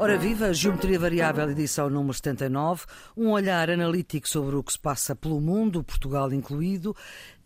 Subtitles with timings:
[0.00, 5.14] Ora viva, Geometria Variável, edição número 79, um olhar analítico sobre o que se passa
[5.14, 6.96] pelo mundo, Portugal incluído,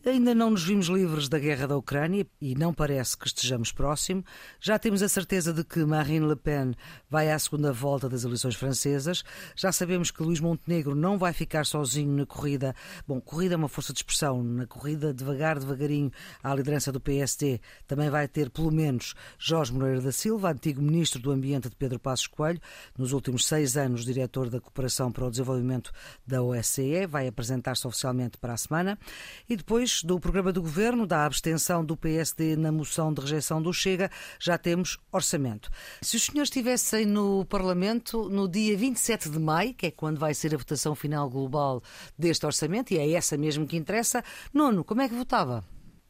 [0.07, 4.23] Ainda não nos vimos livres da guerra da Ucrânia e não parece que estejamos próximo.
[4.61, 6.75] Já temos a certeza de que Marine Le Pen
[7.09, 9.25] vai à segunda volta das eleições francesas.
[9.57, 12.77] Já sabemos que Luís Montenegro não vai ficar sozinho na corrida.
[13.09, 14.45] Bom, corrida é uma força de expressão.
[14.45, 16.13] Na corrida, devagar, devagarinho,
[16.43, 21.19] à liderança do PSD, também vai ter pelo menos Jorge Moreira da Silva, antigo ministro
[21.19, 22.61] do Ambiente de Pedro Passos Coelho,
[22.99, 25.91] nos últimos seis anos diretor da Cooperação para o Desenvolvimento
[26.27, 28.99] da OSCE, vai apresentar-se oficialmente para a semana.
[29.49, 33.73] E depois do programa do governo, da abstenção do PSD na moção de rejeição do
[33.73, 35.71] Chega, já temos orçamento.
[36.01, 40.35] Se os senhores estivessem no Parlamento no dia 27 de maio, que é quando vai
[40.35, 41.83] ser a votação final global
[42.19, 45.65] deste orçamento, e é essa mesmo que interessa, Nuno, como é que votava?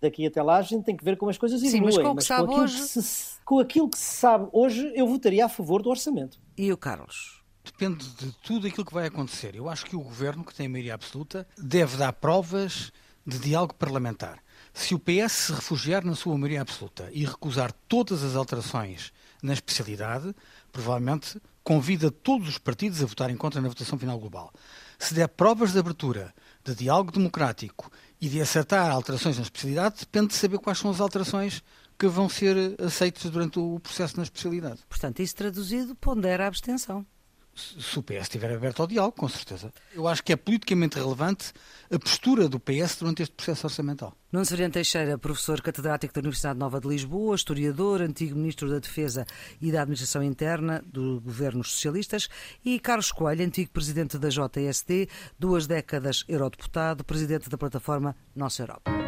[0.05, 1.93] daqui até lá a gente tem que ver como as coisas evoluem.
[1.93, 2.77] Sim, mas com o que sabe com hoje...
[2.77, 6.39] Que se, com aquilo que se sabe hoje, eu votaria a favor do orçamento.
[6.57, 7.43] E o Carlos?
[7.65, 9.55] Depende de tudo aquilo que vai acontecer.
[9.57, 12.93] Eu acho que o governo, que tem a maioria absoluta, deve dar provas
[13.27, 14.39] de diálogo parlamentar.
[14.73, 19.53] Se o PS se refugiar na sua maioria absoluta e recusar todas as alterações na
[19.53, 20.35] especialidade,
[20.73, 24.53] provavelmente convida todos os partidos a votar em contra na votação final global.
[24.99, 30.29] Se der provas de abertura, de diálogo democrático e de acertar alterações na especialidade, depende
[30.29, 31.63] de saber quais são as alterações
[31.99, 34.81] que vão ser aceitas durante o processo na especialidade.
[34.89, 37.07] Portanto, isso traduzido pondera a abstenção
[37.55, 39.73] se o PS estiver aberto ao diálogo, com certeza.
[39.95, 41.53] Eu acho que é politicamente relevante
[41.91, 44.17] a postura do PS durante este processo orçamental.
[44.33, 49.25] Nuno Severiano Teixeira, professor catedrático da Universidade Nova de Lisboa, historiador, antigo ministro da Defesa
[49.61, 52.29] e da Administração Interna do governos socialistas,
[52.65, 59.04] e Carlos Coelho, antigo presidente da JSD, duas décadas eurodeputado, presidente da plataforma Nossa Europa.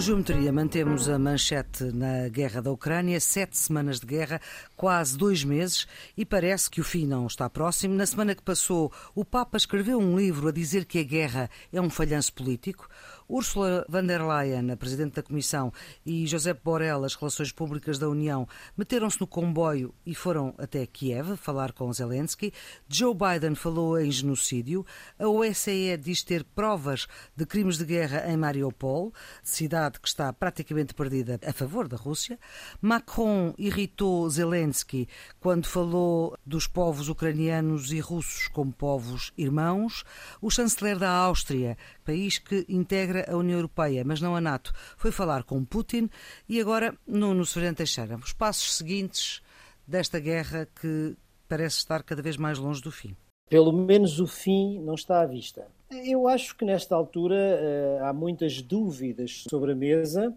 [0.00, 4.40] Geometria mantemos a manchete na guerra da Ucrânia, sete semanas de guerra,
[4.74, 7.94] quase dois meses, e parece que o fim não está próximo.
[7.94, 11.78] Na semana que passou, o Papa escreveu um livro a dizer que a guerra é
[11.82, 12.88] um falhanço político.
[13.30, 15.72] Ursula von der Leyen, a Presidente da Comissão,
[16.04, 18.46] e José Borrell, as Relações Públicas da União,
[18.76, 22.52] meteram-se no comboio e foram até Kiev falar com Zelensky.
[22.88, 24.84] Joe Biden falou em genocídio.
[25.16, 29.14] A OSCE diz ter provas de crimes de guerra em Mariupol,
[29.44, 32.36] cidade que está praticamente perdida a favor da Rússia.
[32.82, 35.08] Macron irritou Zelensky
[35.38, 40.02] quando falou dos povos ucranianos e russos como povos irmãos.
[40.42, 41.78] O chanceler da Áustria,
[42.10, 46.10] país que integra a União Europeia, mas não a NATO, foi falar com Putin
[46.48, 48.16] e agora no Severino Teixeira.
[48.16, 49.40] Os passos seguintes
[49.86, 51.16] desta guerra que
[51.48, 53.16] parece estar cada vez mais longe do fim.
[53.48, 55.68] Pelo menos o fim não está à vista.
[55.90, 60.34] Eu acho que nesta altura uh, há muitas dúvidas sobre a mesa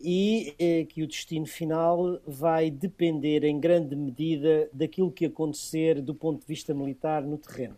[0.00, 6.14] e uh, que o destino final vai depender em grande medida daquilo que acontecer do
[6.14, 7.76] ponto de vista militar no terreno.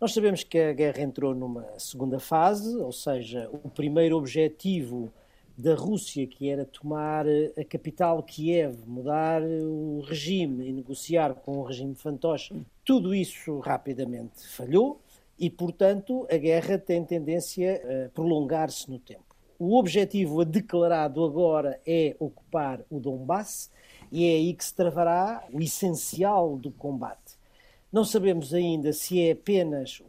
[0.00, 5.12] Nós sabemos que a guerra entrou numa segunda fase, ou seja, o primeiro objetivo
[5.56, 11.62] da Rússia, que era tomar a capital Kiev, mudar o regime e negociar com o
[11.62, 12.54] regime fantoche,
[12.84, 15.00] tudo isso rapidamente falhou
[15.38, 19.34] e, portanto, a guerra tem tendência a prolongar-se no tempo.
[19.58, 23.70] O objetivo declarado agora é ocupar o Donbass
[24.10, 27.23] e é aí que se travará o essencial do combate.
[27.94, 30.02] Não sabemos ainda se é apenas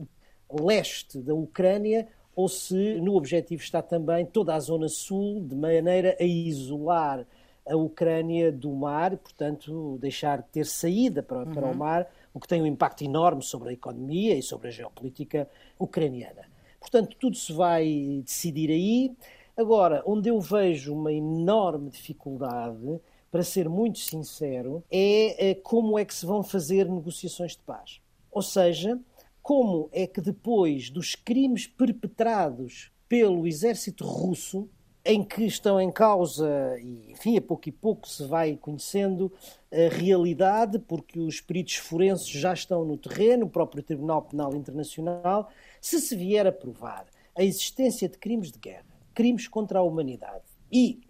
[0.49, 5.55] o leste da Ucrânia ou se no objetivo está também toda a zona sul, de
[5.55, 7.27] maneira a isolar
[7.63, 11.53] a Ucrânia do mar, portanto, deixar de ter saída para, uhum.
[11.53, 11.75] para o uhum.
[11.75, 15.47] mar, o que tem um impacto enorme sobre a economia e sobre a geopolítica
[15.77, 16.49] ucraniana.
[16.79, 19.15] Portanto, tudo se vai decidir aí.
[19.55, 22.99] Agora, onde eu vejo uma enorme dificuldade
[23.35, 27.99] para ser muito sincero, é, é como é que se vão fazer negociações de paz.
[28.31, 28.97] Ou seja,
[29.43, 34.69] como é que depois dos crimes perpetrados pelo exército russo,
[35.03, 39.29] em que estão em causa, e enfim, a pouco e pouco se vai conhecendo
[39.69, 45.49] a realidade, porque os peritos forenses já estão no terreno, o próprio Tribunal Penal Internacional,
[45.81, 47.05] se se vier a provar
[47.35, 51.01] a existência de crimes de guerra, crimes contra a humanidade e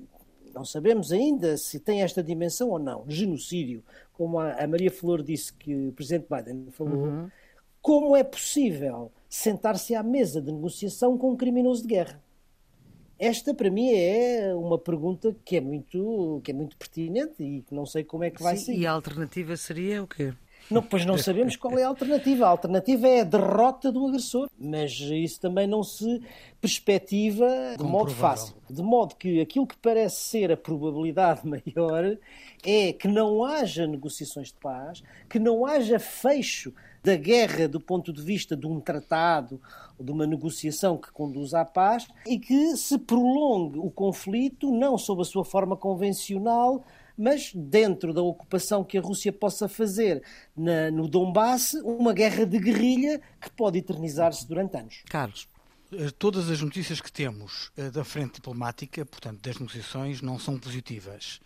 [0.56, 5.54] não sabemos ainda se tem esta dimensão ou não, genocídio, como a, Maria Flor disse
[5.54, 7.08] que o Presidente Biden falou.
[7.08, 7.30] Uhum.
[7.82, 12.24] Como é possível sentar-se à mesa de negociação com um criminoso de guerra?
[13.20, 17.76] Esta, para mim, é uma pergunta que é muito, que é muito pertinente e que
[17.76, 18.78] não sei como é que vai Sim, ser.
[18.78, 20.34] E a alternativa seria o quê?
[20.70, 22.46] Não, pois não sabemos qual é a alternativa.
[22.46, 26.22] A alternativa é a derrota do agressor, mas isso também não se
[26.60, 27.48] perspectiva
[27.78, 28.56] de modo fácil.
[28.70, 32.18] De modo que aquilo que parece ser a probabilidade maior
[32.64, 36.74] é que não haja negociações de paz, que não haja fecho
[37.04, 39.62] da guerra do ponto de vista de um tratado,
[40.00, 45.22] de uma negociação que conduz à paz e que se prolongue o conflito não sob
[45.22, 46.84] a sua forma convencional,
[47.18, 50.24] mas dentro da ocupação que a Rússia possa fazer
[50.56, 55.04] na, no Donbass, uma guerra de guerrilha que pode eternizar-se durante anos.
[55.10, 55.48] Carlos.
[55.92, 60.58] Eh, todas as notícias que temos eh, da frente diplomática, portanto, das negociações, não são
[60.58, 61.40] positivas.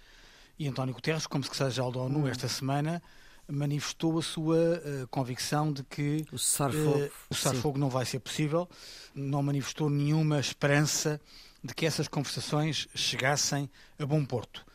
[0.58, 2.28] E António Guterres, como secretário-geral da ONU hum.
[2.28, 3.02] esta semana,
[3.48, 8.70] manifestou a sua uh, convicção de que o cessar-fogo uh, cessar não vai ser possível,
[9.16, 11.20] não manifestou nenhuma esperança
[11.64, 14.66] de que essas conversações chegassem a bom porto.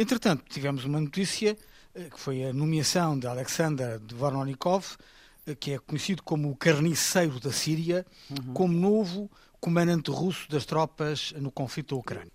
[0.00, 1.54] Entretanto, tivemos uma notícia
[1.94, 4.96] uh, que foi a nomeação de Alexander Dvornonikov,
[5.58, 8.54] que é conhecido como o carniceiro da Síria, uhum.
[8.54, 9.30] como novo
[9.60, 12.32] comandante russo das tropas no conflito da Ucrânia.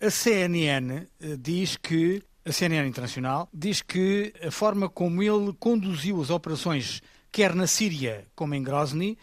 [0.00, 1.06] a CNN
[1.38, 7.00] diz que a CNN Internacional, diz que a forma como ele conduziu as operações,
[7.30, 9.16] quer na Síria como em Grozny,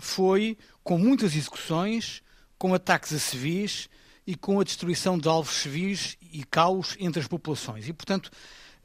[0.00, 2.20] foi com muitas execuções,
[2.58, 3.88] com ataques a civis
[4.26, 7.88] e com a destruição de alvos civis e caos entre as populações.
[7.88, 8.30] E, portanto,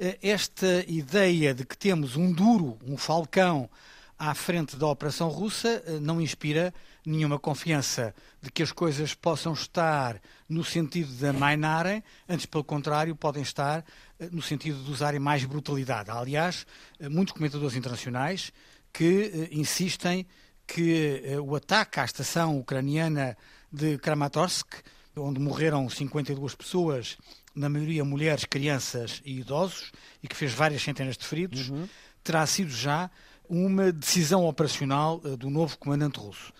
[0.03, 3.69] eh, esta ideia de que temos um duro, um falcão
[4.17, 6.73] à frente da operação russa eh, não inspira
[7.05, 13.15] nenhuma confiança de que as coisas possam estar no sentido de amainarem, antes, pelo contrário,
[13.15, 13.85] podem estar
[14.19, 16.09] eh, no sentido de usarem mais brutalidade.
[16.09, 16.65] Há, aliás,
[16.99, 18.51] muitos comentadores internacionais
[18.91, 20.25] que insistem
[20.65, 23.37] que o ataque à estação ucraniana
[23.71, 24.67] de Kramatorsk,
[25.15, 27.17] onde morreram 52 pessoas,
[27.53, 29.91] na maioria mulheres, crianças e idosos,
[30.23, 31.87] e que fez várias centenas de feridos, uhum.
[32.23, 33.09] terá sido já
[33.49, 36.53] uma decisão operacional uh, do novo comandante russo.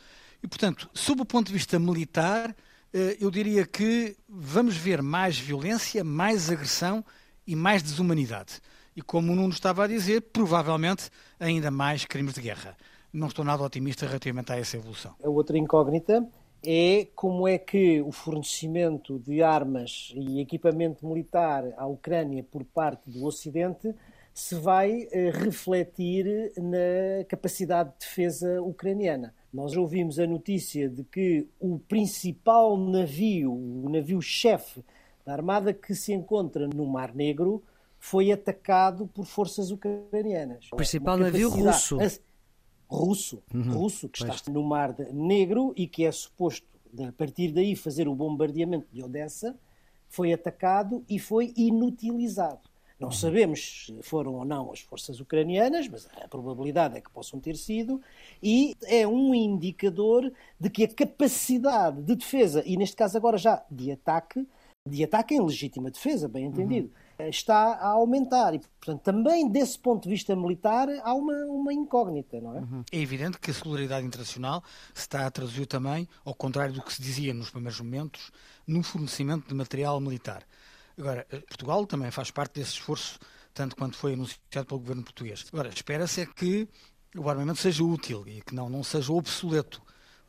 [0.44, 5.38] E, portanto, sob o ponto de vista militar, uh, eu diria que vamos ver mais
[5.38, 7.06] violência, mais agressão
[7.48, 8.60] e mais desumanidade.
[8.96, 11.10] E como o Nuno estava a dizer, provavelmente
[11.40, 12.76] ainda mais crimes de guerra.
[13.14, 15.16] Não estou nada otimista relativamente a essa evolução.
[15.24, 16.26] A outra incógnita
[16.64, 23.10] é como é que o fornecimento de armas e equipamento militar à Ucrânia por parte
[23.10, 23.94] do Ocidente
[24.34, 29.34] se vai eh, refletir na capacidade de defesa ucraniana.
[29.54, 34.84] Nós ouvimos a notícia de que o principal navio, o navio-chefe
[35.26, 37.62] da armada que se encontra no Mar Negro,
[38.00, 40.70] foi atacado por forças ucranianas.
[40.72, 41.98] O principal navio russo.
[42.92, 44.36] Russo, uhum, russo, que pois.
[44.36, 46.68] está no Mar Negro e que é suposto,
[47.08, 49.58] a partir daí, fazer o bombardeamento de Odessa,
[50.10, 52.70] foi atacado e foi inutilizado.
[53.00, 57.40] Não sabemos se foram ou não as forças ucranianas, mas a probabilidade é que possam
[57.40, 58.00] ter sido,
[58.44, 63.66] e é um indicador de que a capacidade de defesa, e neste caso agora já
[63.72, 64.48] de ataque,
[64.88, 66.94] de ataque em legítima defesa, bem entendido, uhum.
[67.30, 68.54] Está a aumentar.
[68.54, 72.60] E, portanto, também desse ponto de vista militar há uma, uma incógnita, não é?
[72.60, 72.84] Uhum.
[72.92, 74.64] É evidente que a solidariedade internacional
[74.94, 78.32] se está a traduzir também, ao contrário do que se dizia nos primeiros momentos,
[78.68, 80.44] no fornecimento de material militar.
[80.98, 83.20] Agora, eh, Portugal também faz parte desse esforço,
[83.54, 85.46] tanto quanto foi anunciado pelo governo português.
[85.52, 86.68] Agora, espera-se é que
[87.16, 89.82] o armamento seja útil e que não, não seja obsoleto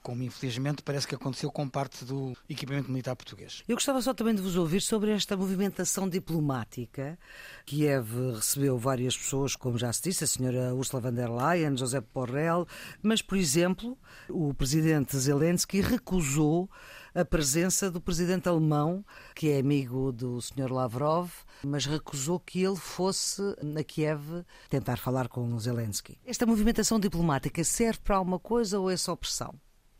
[0.02, 3.62] como infelizmente parece que aconteceu com parte do equipamento militar português.
[3.68, 7.18] Eu gostava só também de vos ouvir sobre esta movimentação diplomática.
[7.64, 12.00] Kiev recebeu várias pessoas, como já se disse, a senhora Ursula von der Leyen, José
[12.00, 12.66] Borrell,
[13.02, 13.96] mas, por exemplo,
[14.28, 16.68] o presidente Zelensky recusou
[17.14, 19.04] a presença do presidente alemão,
[19.34, 20.72] que é amigo do Sr.
[20.72, 21.30] Lavrov,
[21.62, 23.42] mas recusou que ele fosse
[23.78, 26.18] a Kiev tentar falar com Zelensky.
[26.24, 29.54] Esta movimentação diplomática serve para alguma coisa ou é só pressão?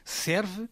[0.05, 0.69] Serve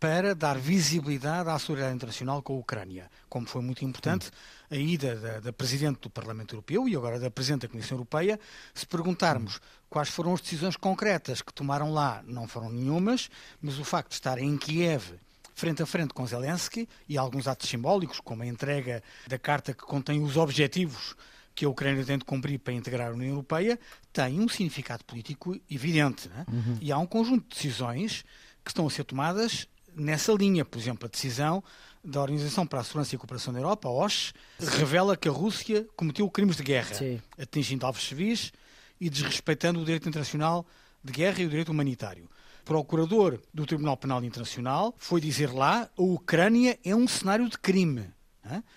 [0.00, 4.30] para dar visibilidade à solidariedade internacional com a Ucrânia, como foi muito importante
[4.70, 8.38] a ida da, da, Presidente do Parlamento Europeu e agora da Presidente da Comissão Europeia,
[8.72, 13.28] se perguntarmos quais foram as decisões concretas que tomaram lá, não foram nenhumas,
[13.60, 15.18] mas o facto de estar em Kiev
[15.52, 19.82] frente a frente com Zelensky e alguns atos simbólicos, como a entrega da carta que
[19.82, 21.16] contém os objetivos
[21.52, 23.80] que a Ucrânia tem de cumprir para integrar a União Europeia,
[24.12, 26.30] tem um significado político evidente.
[26.32, 26.48] É?
[26.48, 26.78] Uhum.
[26.80, 28.24] E há um conjunto de decisões
[28.68, 30.64] que estão a ser tomadas nessa linha.
[30.64, 31.64] Por exemplo, a decisão
[32.04, 35.32] da Organização para a Segurança e a Cooperação da Europa, a OSCE, revela que a
[35.32, 37.20] Rússia cometeu crimes de guerra, Sim.
[37.38, 38.52] atingindo alvos civis
[39.00, 40.66] e desrespeitando o direito internacional
[41.02, 42.28] de guerra e o direito humanitário
[42.68, 48.10] procurador do Tribunal Penal Internacional foi dizer lá a Ucrânia é um cenário de crime.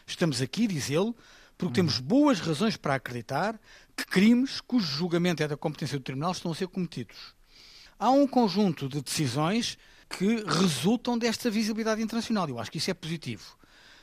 [0.07, 1.13] Estamos aqui, diz ele,
[1.57, 3.59] porque temos boas razões para acreditar
[3.93, 7.35] que crimes cujo julgamento é da competência do Tribunal estão a ser cometidos.
[8.01, 9.77] Há um conjunto de decisões
[10.09, 12.49] que resultam desta visibilidade internacional.
[12.49, 13.55] Eu acho que isso é positivo.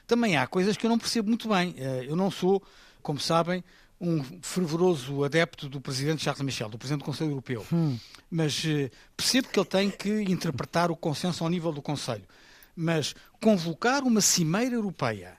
[0.07, 1.75] Também há coisas que eu não percebo muito bem.
[1.77, 2.63] Eh, eu não sou,
[3.03, 3.65] como sabem,
[4.01, 7.67] um fervoroso adepto do presidente Charles Michel, do presidente do Conselho Europeu.
[7.73, 7.99] Hum.
[8.31, 12.25] Mas eh, percebo que ele tem que interpretar o consenso ao nível do Conselho.
[12.77, 15.37] Mas convocar uma cimeira europeia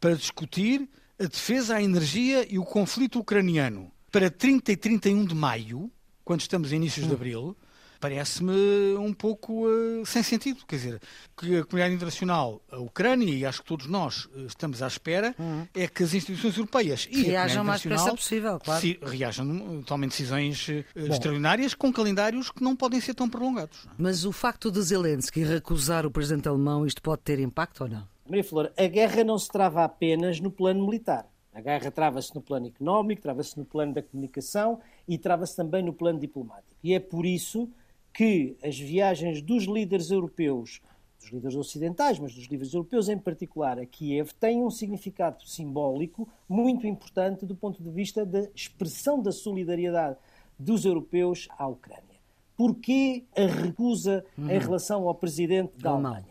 [0.00, 5.34] para discutir a defesa à energia e o conflito ucraniano para 30 e 31 de
[5.34, 5.90] maio,
[6.24, 7.08] quando estamos em inícios hum.
[7.08, 7.56] de abril,
[8.00, 10.64] parece-me um pouco uh, sem sentido.
[10.66, 11.00] Quer dizer,
[11.36, 15.34] que a comunidade internacional, a Ucrânia, e acho que todos nós uh, estamos à espera,
[15.38, 15.66] uhum.
[15.74, 18.80] é que as instituições europeias e reajam a mais depressa possível, claro.
[18.80, 23.86] Se, reajam, tomem decisões uh, extraordinárias com calendários que não podem ser tão prolongados.
[23.98, 28.08] Mas o facto de Zelensky recusar o presidente alemão, isto pode ter impacto ou não?
[28.28, 31.26] Maria Flor, a guerra não se trava apenas no plano militar.
[31.54, 35.92] A guerra trava-se no plano económico, trava-se no plano da comunicação e trava-se também no
[35.92, 36.76] plano diplomático.
[36.84, 37.70] E é por isso
[38.16, 40.80] que as viagens dos líderes europeus,
[41.20, 46.26] dos líderes ocidentais, mas dos líderes europeus em particular a Kiev, têm um significado simbólico
[46.48, 50.16] muito importante do ponto de vista da expressão da solidariedade
[50.58, 52.16] dos europeus à Ucrânia.
[52.56, 54.50] Porquê a recusa uhum.
[54.50, 56.24] em relação ao presidente da Alemanha?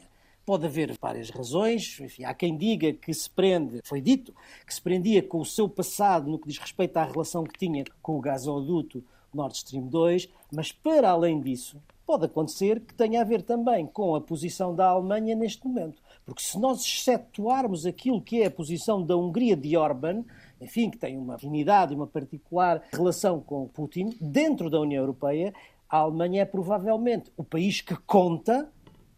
[0.44, 2.00] Pode haver várias razões.
[2.02, 4.34] Enfim, há quem diga que se prende, foi dito,
[4.66, 7.84] que se prendia com o seu passado no que diz respeito à relação que tinha
[8.02, 9.04] com o gasoduto
[9.36, 14.16] Nord Stream 2, mas para além disso, pode acontecer que tenha a ver também com
[14.16, 16.02] a posição da Alemanha neste momento.
[16.26, 20.24] Porque se nós excetuarmos aquilo que é a posição da Hungria de Orban,
[20.62, 25.54] enfim, que tem uma afinidade e uma particular relação com Putin, dentro da União Europeia,
[25.90, 28.70] a Alemanha é provavelmente o país que conta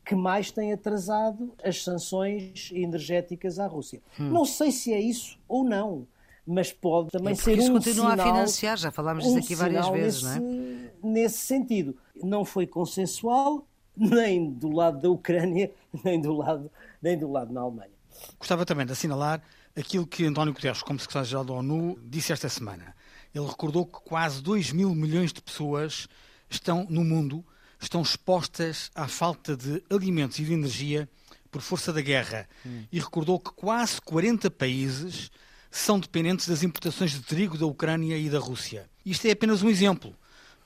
[0.04, 4.02] que mais tem atrasado as sanções energéticas à Rússia.
[4.20, 4.30] Hum.
[4.30, 6.08] Não sei se é isso ou não
[6.48, 9.54] mas pode também ser isso um continua sinal, a financiar, já falámos disso um aqui
[9.54, 10.92] várias vezes, nesse, não é?
[11.04, 15.72] Nesse sentido, não foi consensual nem do lado da Ucrânia,
[16.04, 17.92] nem do lado, nem do lado da Alemanha.
[18.40, 19.42] Gostava também de assinalar
[19.76, 22.96] aquilo que António Guterres, como secretário-geral da ONU, disse esta semana.
[23.36, 26.08] Ele recordou que quase 2 mil milhões de pessoas
[26.50, 27.46] estão no mundo
[27.80, 31.08] estão expostas à falta de alimentos e de energia
[31.52, 32.84] por força da guerra hum.
[32.92, 35.30] e recordou que quase 40 países
[35.78, 38.90] são dependentes das importações de trigo da Ucrânia e da Rússia.
[39.06, 40.16] Isto é apenas um exemplo,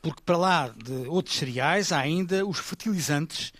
[0.01, 3.51] porque para lá de outros cereais há ainda os fertilizantes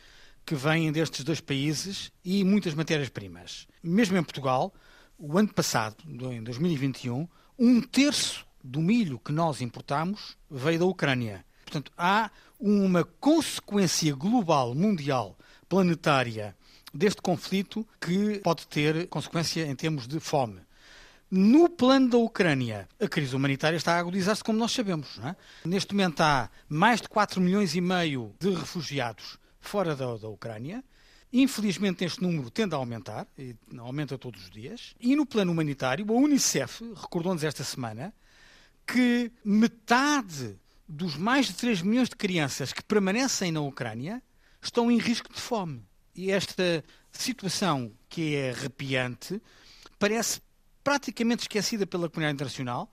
[0.45, 3.67] que vêm destes dois países e muitas matérias-primas.
[3.83, 4.73] Mesmo em Portugal,
[5.17, 7.27] o ano passado, em 2021,
[7.59, 11.45] um terço do milho que nós importamos veio da Ucrânia.
[11.63, 15.37] Portanto, há uma consequência global, mundial,
[15.69, 16.55] planetária
[16.93, 20.59] deste conflito que pode ter consequência em termos de fome.
[21.33, 25.17] No plano da Ucrânia, a crise humanitária está a agudizar-se, como nós sabemos.
[25.23, 25.33] É?
[25.63, 30.83] Neste momento há mais de 4 milhões e meio de refugiados fora da, da Ucrânia.
[31.31, 34.93] Infelizmente, este número tende a aumentar, e aumenta todos os dias.
[34.99, 38.13] E no plano humanitário, a Unicef recordou-nos esta semana
[38.85, 44.21] que metade dos mais de 3 milhões de crianças que permanecem na Ucrânia
[44.61, 45.81] estão em risco de fome.
[46.13, 49.41] E esta situação, que é arrepiante,
[49.97, 50.41] parece
[50.83, 52.91] praticamente esquecida pela comunidade internacional,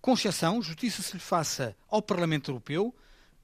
[0.00, 2.94] com exceção, justiça se lhe faça ao Parlamento Europeu,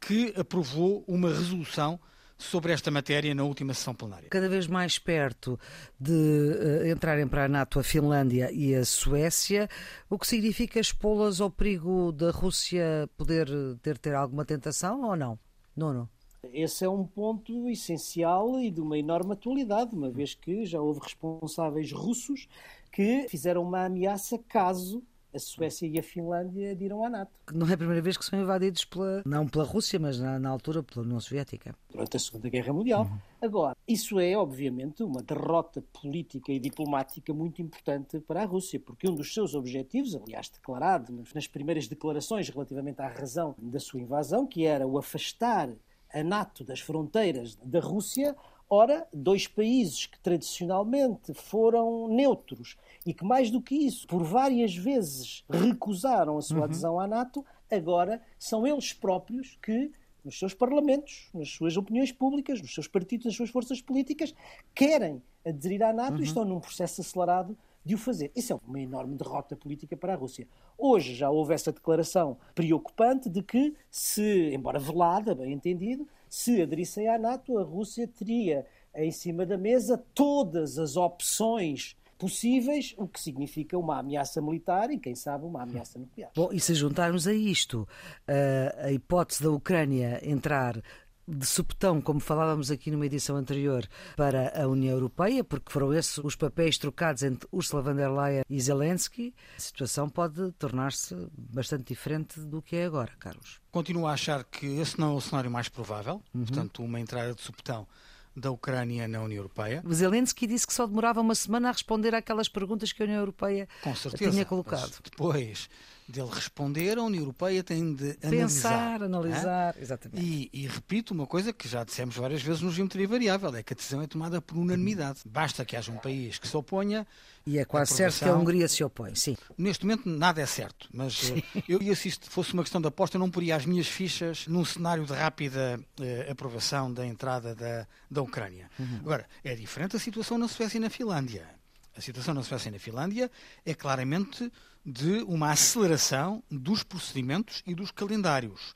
[0.01, 1.99] que aprovou uma resolução
[2.41, 4.29] sobre esta matéria na última sessão plenária.
[4.31, 5.59] Cada vez mais perto
[5.99, 9.69] de uh, entrarem para a NATO a Finlândia e a Suécia,
[10.09, 13.49] o que significa expô-las ao perigo da Rússia poder
[13.83, 15.39] ter, ter alguma tentação ou não?
[15.77, 16.09] Nono.
[16.43, 21.01] Esse é um ponto essencial e de uma enorme atualidade, uma vez que já houve
[21.01, 22.49] responsáveis russos
[22.91, 27.31] que fizeram uma ameaça caso a Suécia e a Finlândia adiram à NATO.
[27.53, 30.49] Não é a primeira vez que são invadidos pela, não pela Rússia, mas na, na
[30.49, 31.75] altura pela União Soviética.
[31.91, 33.03] Durante a Segunda Guerra Mundial.
[33.03, 33.19] Uhum.
[33.41, 39.09] Agora, isso é obviamente uma derrota política e diplomática muito importante para a Rússia, porque
[39.09, 44.47] um dos seus objetivos, aliás declarado nas primeiras declarações relativamente à razão da sua invasão,
[44.47, 45.71] que era o afastar
[46.13, 48.35] a NATO das fronteiras da Rússia,
[48.73, 54.77] Ora, dois países que tradicionalmente foram neutros e que, mais do que isso, por várias
[54.77, 56.65] vezes recusaram a sua uhum.
[56.65, 59.91] adesão à NATO, agora são eles próprios que,
[60.25, 64.33] nos seus parlamentos, nas suas opiniões públicas, nos seus partidos, nas suas forças políticas,
[64.73, 66.21] querem aderir à NATO uhum.
[66.21, 68.31] e estão num processo acelerado de o fazer.
[68.37, 70.47] Isso é uma enorme derrota política para a Rússia.
[70.79, 77.09] Hoje já houve essa declaração preocupante de que, se, embora velada, bem entendido, se aderissem
[77.09, 83.19] à NATO, a Rússia teria em cima da mesa todas as opções possíveis, o que
[83.19, 86.31] significa uma ameaça militar e, quem sabe, uma ameaça nuclear.
[86.37, 90.81] Bom, e se juntarmos a isto uh, a hipótese da Ucrânia entrar
[91.27, 96.19] de supetão, como falávamos aqui numa edição anterior, para a União Europeia, porque foram esses
[96.19, 101.85] os papéis trocados entre Ursula von der Leyen e Zelensky, a situação pode tornar-se bastante
[101.85, 103.61] diferente do que é agora, Carlos.
[103.71, 106.45] Continuo a achar que esse não é o cenário mais provável, uhum.
[106.45, 107.87] portanto, uma entrada de supetão
[108.35, 109.83] da Ucrânia na União Europeia.
[109.93, 113.69] Zelensky disse que só demorava uma semana a responder àquelas perguntas que a União Europeia
[114.17, 114.99] tinha colocado.
[115.03, 115.69] depois
[116.11, 119.03] dele responder, a União Europeia tem de Pensar, analisar.
[119.03, 119.83] analisar, é?
[119.83, 120.23] exatamente.
[120.23, 123.73] E, e, repito uma coisa que já dissemos várias vezes no Geometria Variável, é que
[123.73, 125.21] a decisão é tomada por unanimidade.
[125.25, 127.07] Basta que haja um país que se oponha.
[127.47, 129.37] E é quase certo que a Hungria se opõe, sim.
[129.57, 132.89] Neste momento nada é certo, mas eh, eu, eu, se isto fosse uma questão de
[132.89, 137.55] aposta, eu não poria as minhas fichas num cenário de rápida eh, aprovação da entrada
[137.55, 138.71] da, da Ucrânia.
[138.79, 138.99] Uhum.
[139.01, 141.60] Agora, é diferente a situação na Suécia e na Finlândia.
[141.97, 143.31] A situação na Suécia e na Finlândia
[143.65, 144.51] é claramente
[144.85, 148.75] de uma aceleração dos procedimentos e dos calendários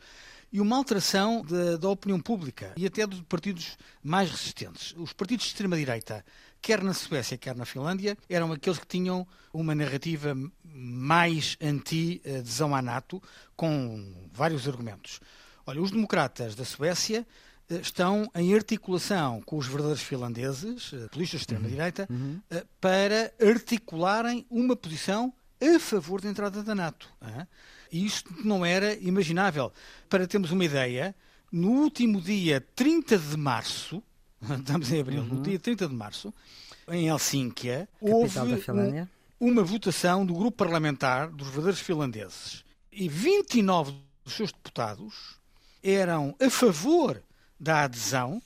[0.54, 4.94] e uma alteração de, da opinião pública e até dos partidos mais resistentes.
[4.96, 6.24] Os partidos de extrema-direita,
[6.62, 12.80] quer na Suécia, quer na Finlândia, eram aqueles que tinham uma narrativa mais anti-adesão à
[12.80, 13.20] NATO,
[13.56, 15.18] com vários argumentos.
[15.66, 17.26] Olha, os democratas da Suécia
[17.80, 22.16] estão em articulação com os verdadeiros finlandeses, eh, políticos de extrema-direita, uhum.
[22.16, 22.40] uhum.
[22.50, 27.08] Eh, para articularem uma posição a favor da entrada da NATO.
[27.90, 29.72] E isto não era imaginável.
[30.08, 31.14] Para termos uma ideia,
[31.50, 34.02] no último dia 30 de março,
[34.58, 35.34] estamos em abril, uhum.
[35.34, 36.34] no dia 30 de março,
[36.88, 39.06] em Helsínquia, houve um,
[39.40, 42.64] uma votação do grupo parlamentar dos verdadeiros finlandeses.
[42.92, 43.92] E 29
[44.24, 45.38] dos seus deputados
[45.82, 47.22] eram a favor
[47.58, 48.42] da adesão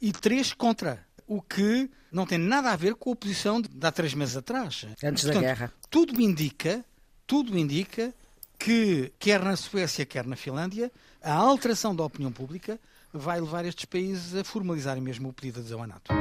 [0.00, 3.92] e três contra o que não tem nada a ver com a posição de, há
[3.92, 4.86] três meses atrás.
[5.02, 5.72] Antes Portanto, da guerra.
[5.90, 6.84] Tudo indica,
[7.26, 8.14] tudo indica
[8.58, 10.90] que, quer na Suécia, quer na Finlândia,
[11.22, 12.78] a alteração da opinião pública
[13.12, 16.12] vai levar estes países a formalizarem mesmo o pedido de adesão à NATO.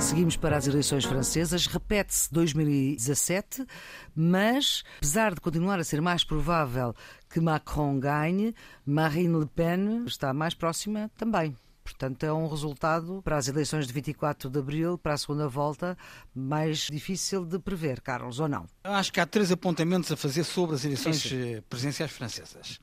[0.00, 1.66] Seguimos para as eleições francesas.
[1.66, 3.66] Repete-se 2017,
[4.14, 6.94] mas, apesar de continuar a ser mais provável
[7.28, 8.54] que Macron ganhe,
[8.86, 11.54] Marine Le Pen está mais próxima também.
[11.82, 15.96] Portanto, é um resultado para as eleições de 24 de abril, para a segunda volta,
[16.34, 18.66] mais difícil de prever, Carlos, ou não?
[18.84, 21.54] Acho que há três apontamentos a fazer sobre as eleições sim.
[21.54, 22.78] Eh, presidenciais francesas.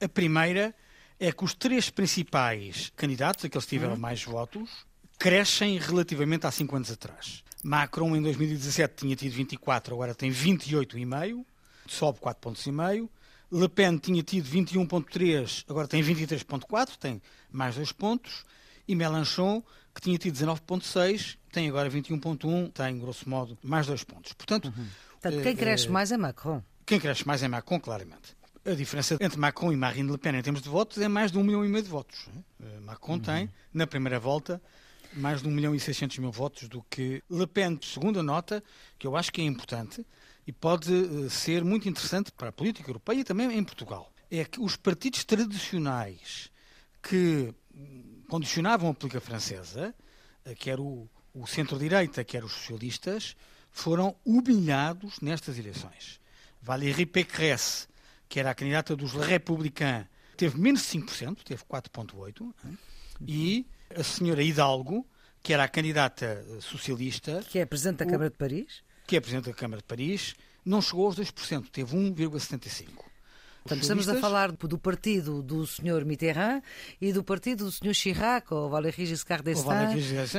[0.00, 0.74] A primeira
[1.18, 3.98] é que os três principais candidatos, aqueles que tiveram hum.
[3.98, 4.86] mais votos,
[5.18, 7.42] crescem relativamente há cinco anos atrás.
[7.62, 11.44] Macron em 2017 tinha tido 24, agora tem 28,5,
[11.86, 13.10] sobe 4 pontos e meio.
[13.50, 18.44] Le Pen tinha tido 21,3, agora tem 23,4, tem mais 2 pontos.
[18.88, 19.62] E Mélenchon,
[19.94, 24.32] que tinha tido 19,6, tem agora 21,1, tem, grosso modo, mais 2 pontos.
[24.32, 24.86] Portanto, uhum.
[25.20, 26.62] Portanto quem uh, cresce mais é Macron.
[26.84, 28.36] Quem cresce mais é Macron, claramente.
[28.64, 31.38] A diferença entre Macron e Marine Le Pen em termos de votos é mais de
[31.38, 32.28] um milhão e meio de votos.
[32.60, 33.20] Uh, Macron uhum.
[33.20, 34.60] tem, na primeira volta,
[35.16, 37.78] mais de 1 milhão e 600 mil votos do que Le Pen.
[37.82, 38.62] Segunda nota,
[38.98, 40.06] que eu acho que é importante
[40.46, 44.44] e pode eh, ser muito interessante para a política europeia e também em Portugal, é
[44.44, 46.50] que os partidos tradicionais
[47.02, 47.52] que
[48.28, 49.94] condicionavam a política francesa,
[50.44, 53.36] eh, quer o, o centro-direita, quer os socialistas,
[53.70, 56.20] foram humilhados nestas eleições.
[56.62, 57.86] Valérie Pécresse,
[58.28, 62.54] que era a candidata dos Républicains, teve menos de 5%, teve 4,8%,
[63.26, 65.06] e a senhora Hidalgo,
[65.42, 67.42] que era a candidata socialista.
[67.48, 68.82] Que é Presidente da Câmara de Paris?
[69.06, 73.06] Que é Presidente da Câmara de Paris, não chegou aos 2%, teve 1,75%.
[73.66, 76.04] Portanto, estamos a falar do partido do Sr.
[76.04, 76.62] Mitterrand
[77.00, 77.94] e do partido do Sr.
[77.94, 79.96] Chirac, ou Valéry Giscard d'Estaing.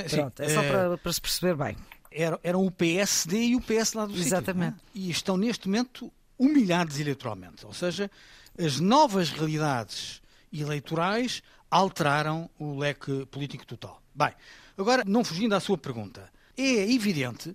[0.10, 0.72] Pronto, é só é...
[0.72, 1.76] Para, para, se perceber bem.
[2.10, 4.78] Eram, eram o PSD e o PS lá do Exatamente.
[4.78, 5.00] Sítio, é?
[5.00, 7.66] E estão neste momento humilhados eleitoralmente.
[7.66, 8.10] Ou seja,
[8.58, 10.22] as novas realidades
[10.54, 14.02] eleitorais alteraram o leque político total.
[14.14, 14.34] Bem,
[14.78, 17.54] agora, não fugindo à sua pergunta, é evidente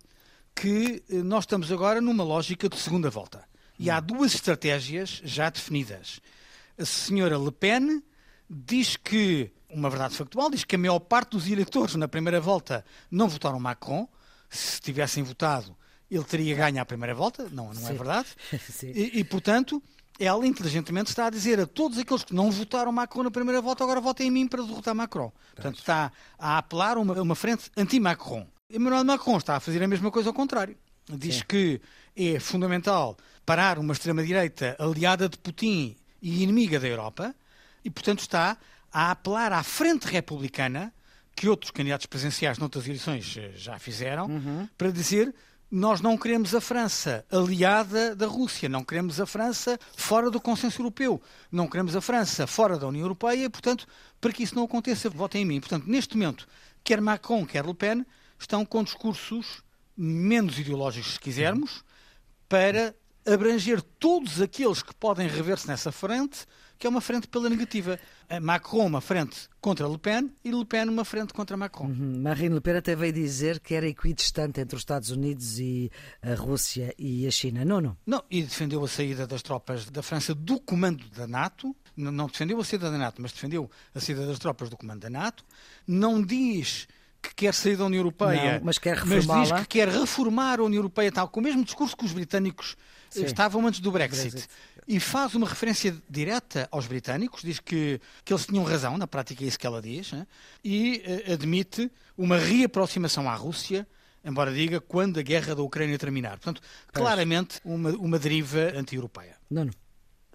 [0.55, 3.45] que eh, nós estamos agora numa lógica de segunda volta.
[3.79, 6.21] E há duas estratégias já definidas.
[6.79, 8.03] A senhora Le Pen
[8.49, 12.85] diz que, uma verdade factual, diz que a maior parte dos eleitores na primeira volta
[13.11, 14.09] não votaram Macron.
[14.49, 15.77] Se tivessem votado,
[16.11, 17.49] ele teria ganho à primeira volta.
[17.51, 18.29] Não, não é verdade?
[18.85, 19.83] e, e, portanto,
[20.19, 23.83] ela inteligentemente está a dizer a todos aqueles que não votaram Macron na primeira volta,
[23.83, 25.33] agora votem em mim para derrotar Macron.
[25.55, 28.47] Portanto, está a apelar a uma, uma frente anti-Macron.
[28.71, 30.77] Emmanuel Macron está a fazer a mesma coisa ao contrário.
[31.09, 31.45] Diz Sim.
[31.49, 31.81] que
[32.17, 37.35] é fundamental parar uma extrema-direita aliada de Putin e inimiga da Europa
[37.85, 38.57] e, portanto, está
[38.93, 40.93] a apelar à frente republicana,
[41.35, 44.69] que outros candidatos presidenciais noutras eleições eh, já fizeram, uhum.
[44.77, 45.35] para dizer
[45.75, 50.83] nós não queremos a França aliada da Rússia, não queremos a França fora do consenso
[50.83, 51.19] europeu,
[51.51, 53.87] não queremos a França fora da União Europeia, e, portanto,
[54.21, 55.61] para que isso não aconteça, votem em mim.
[55.61, 56.47] Portanto, neste momento,
[56.85, 58.05] quer Macron, quer Le Pen,
[58.39, 59.63] estão com discursos
[59.97, 61.83] menos ideológicos, se quisermos,
[62.51, 66.45] para abranger todos aqueles que podem rever-se nessa frente
[66.83, 67.97] que é uma frente pela negativa.
[68.41, 71.87] Macron uma frente contra Le Pen e Le Pen uma frente contra Macron.
[71.87, 72.21] Uhum.
[72.21, 76.35] Marine Le Pen até veio dizer que era equidistante entre os Estados Unidos e a
[76.35, 77.65] Rússia e a China.
[77.65, 77.97] Não, não.
[78.05, 81.73] Não, e defendeu a saída das tropas da França do comando da NATO.
[81.97, 85.11] Não defendeu a saída da NATO, mas defendeu a saída das tropas do comando da
[85.11, 85.45] NATO.
[85.87, 86.89] Não diz
[87.23, 90.65] que quer sair da União Europeia, não, mas, quer mas diz que quer reformar a
[90.65, 92.77] União Europeia, tal com o mesmo discurso que os britânicos
[93.21, 93.25] Sim.
[93.25, 94.31] estavam antes do Brexit.
[94.31, 94.49] Brexit.
[94.87, 99.45] E faz uma referência direta aos britânicos, diz que, que eles tinham razão, na prática
[99.45, 100.27] é isso que ela diz, né?
[100.65, 103.87] e uh, admite uma reaproximação à Rússia,
[104.25, 106.33] embora diga quando a guerra da Ucrânia terminar.
[106.33, 106.61] Portanto,
[106.93, 109.37] claramente uma, uma deriva anti-europeia.
[109.51, 109.73] Não, não.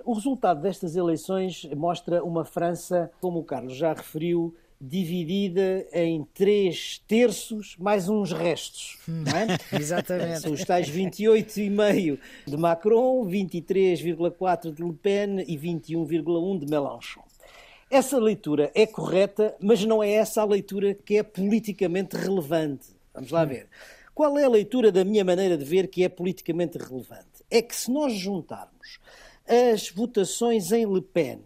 [0.05, 7.01] O resultado destas eleições mostra uma França, como o Carlos já referiu, dividida em três
[7.07, 8.97] terços mais uns restos.
[9.07, 9.57] Não é?
[9.79, 10.41] Exatamente.
[10.41, 17.23] São os tais 28,5 de Macron, 23,4 de Le Pen e 21,1 de Mélenchon.
[17.89, 22.87] Essa leitura é correta, mas não é essa a leitura que é politicamente relevante.
[23.13, 23.67] Vamos lá ver.
[24.13, 27.45] Qual é a leitura da minha maneira de ver que é politicamente relevante?
[27.49, 28.99] É que se nós juntarmos
[29.47, 31.39] as votações em Le Pen,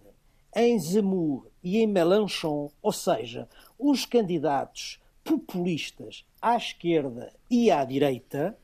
[0.56, 8.58] em Zemmour e em Mélenchon, ou seja, os candidatos populistas à esquerda e à direita,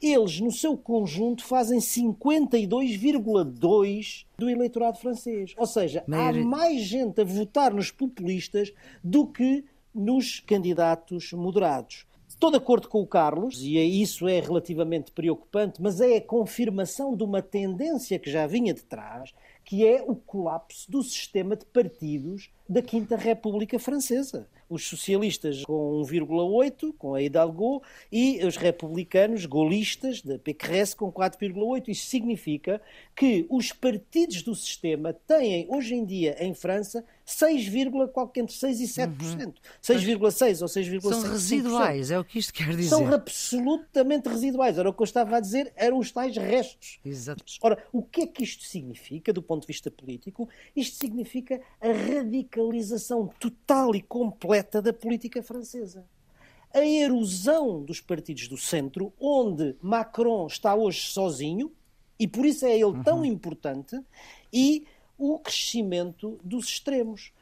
[0.00, 5.52] eles, no seu conjunto, fazem 52,2% do eleitorado francês.
[5.56, 8.72] Ou seja, há mais gente a votar nos populistas
[9.02, 12.06] do que nos candidatos moderados.
[12.28, 16.20] Estou de acordo com o Carlos, e é isso é relativamente preocupante, mas é a
[16.20, 19.34] confirmação de uma tendência que já vinha de trás,
[19.68, 24.48] que é o colapso do sistema de partidos da Quinta República Francesa.
[24.66, 31.88] Os socialistas com 1,8, com a Hidalgo, e os republicanos golistas, da Pécresse, com 4,8.
[31.88, 32.80] Isso significa
[33.14, 37.70] que os partidos do sistema têm, hoje em dia, em França, 6,
[38.12, 39.46] qualquer entre 6 e 7%.
[39.46, 39.52] Uhum.
[39.82, 41.00] 6,6 ou 6,7%.
[41.00, 42.88] São residuais, é o que isto quer dizer.
[42.88, 44.78] São absolutamente residuais.
[44.78, 46.98] Era o que eu estava a dizer, eram os tais restos.
[47.04, 47.44] Exato.
[47.62, 50.48] Ora, o que é que isto significa do ponto de vista político?
[50.74, 56.06] Isto significa a radicalização total e completa da política francesa
[56.72, 61.72] a erosão dos partidos do centro, onde Macron está hoje sozinho,
[62.18, 63.02] e por isso é ele uhum.
[63.02, 63.98] tão importante,
[64.52, 64.86] e
[65.18, 67.32] o crescimento dos extremos.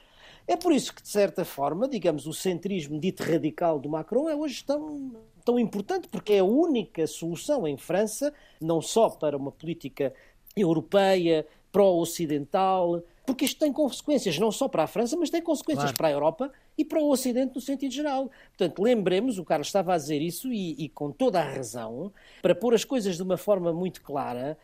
[0.46, 4.34] É por isso que, de certa forma, digamos, o centrismo dito radical do Macron é
[4.34, 5.12] hoje tão,
[5.44, 10.14] tão importante, porque é a única solução em França, não só para uma política
[10.56, 15.96] europeia, pró-ocidental, porque isto tem consequências não só para a França, mas tem consequências claro.
[15.96, 18.30] para a Europa e para o Ocidente no sentido geral.
[18.56, 22.54] Portanto, lembremos, o Carlos estava a dizer isso e, e com toda a razão, para
[22.54, 24.56] pôr as coisas de uma forma muito clara,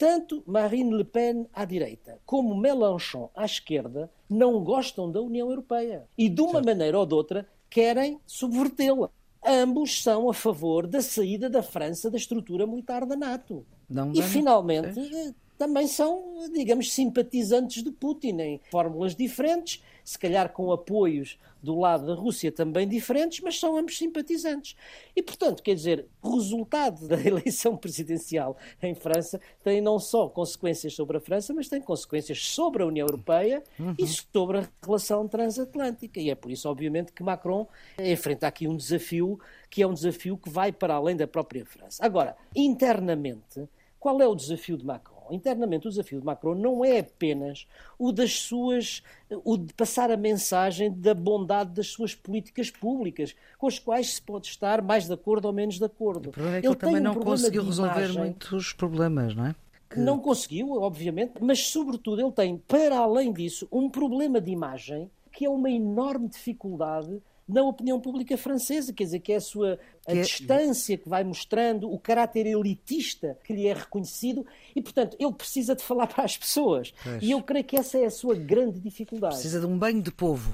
[0.00, 6.08] tanto Marine Le Pen à direita como Mélenchon à esquerda não gostam da União Europeia
[6.16, 6.64] e, de uma certo.
[6.64, 9.10] maneira ou de outra, querem subvertê-la.
[9.46, 13.66] Ambos são a favor da saída da França da estrutura militar da NATO.
[13.90, 15.34] Não, e, finalmente, é.
[15.58, 22.04] também são, digamos, simpatizantes de Putin em fórmulas diferentes se calhar com apoios do lado
[22.04, 24.74] da Rússia também diferentes, mas são ambos simpatizantes.
[25.14, 30.94] E, portanto, quer dizer, o resultado da eleição presidencial em França tem não só consequências
[30.94, 33.94] sobre a França, mas tem consequências sobre a União Europeia uhum.
[33.96, 36.18] e sobre a relação transatlântica.
[36.18, 39.38] E é por isso, obviamente, que Macron enfrenta aqui um desafio
[39.70, 42.04] que é um desafio que vai para além da própria França.
[42.04, 43.68] Agora, internamente,
[44.00, 45.09] qual é o desafio de Macron?
[45.30, 47.66] Internamente o desafio de Macron não é apenas
[47.98, 49.02] o das suas,
[49.44, 54.22] o de passar a mensagem da bondade das suas políticas públicas, com as quais se
[54.22, 56.30] pode estar mais de acordo ou menos de acordo.
[56.30, 59.46] O problema é que ele, ele também um não conseguiu resolver imagem, muitos problemas, não
[59.46, 59.54] é?
[59.88, 59.98] Que...
[59.98, 65.44] Não conseguiu, obviamente, mas sobretudo ele tem, para além disso, um problema de imagem que
[65.44, 67.20] é uma enorme dificuldade
[67.52, 71.08] na opinião pública francesa, quer dizer, que é a sua a que é- distância que
[71.08, 76.06] vai mostrando, o caráter elitista que lhe é reconhecido e, portanto, ele precisa de falar
[76.08, 76.92] para as pessoas.
[77.02, 77.22] Pois.
[77.22, 79.34] E eu creio que essa é a sua grande dificuldade.
[79.34, 80.52] Precisa de um banho de povo.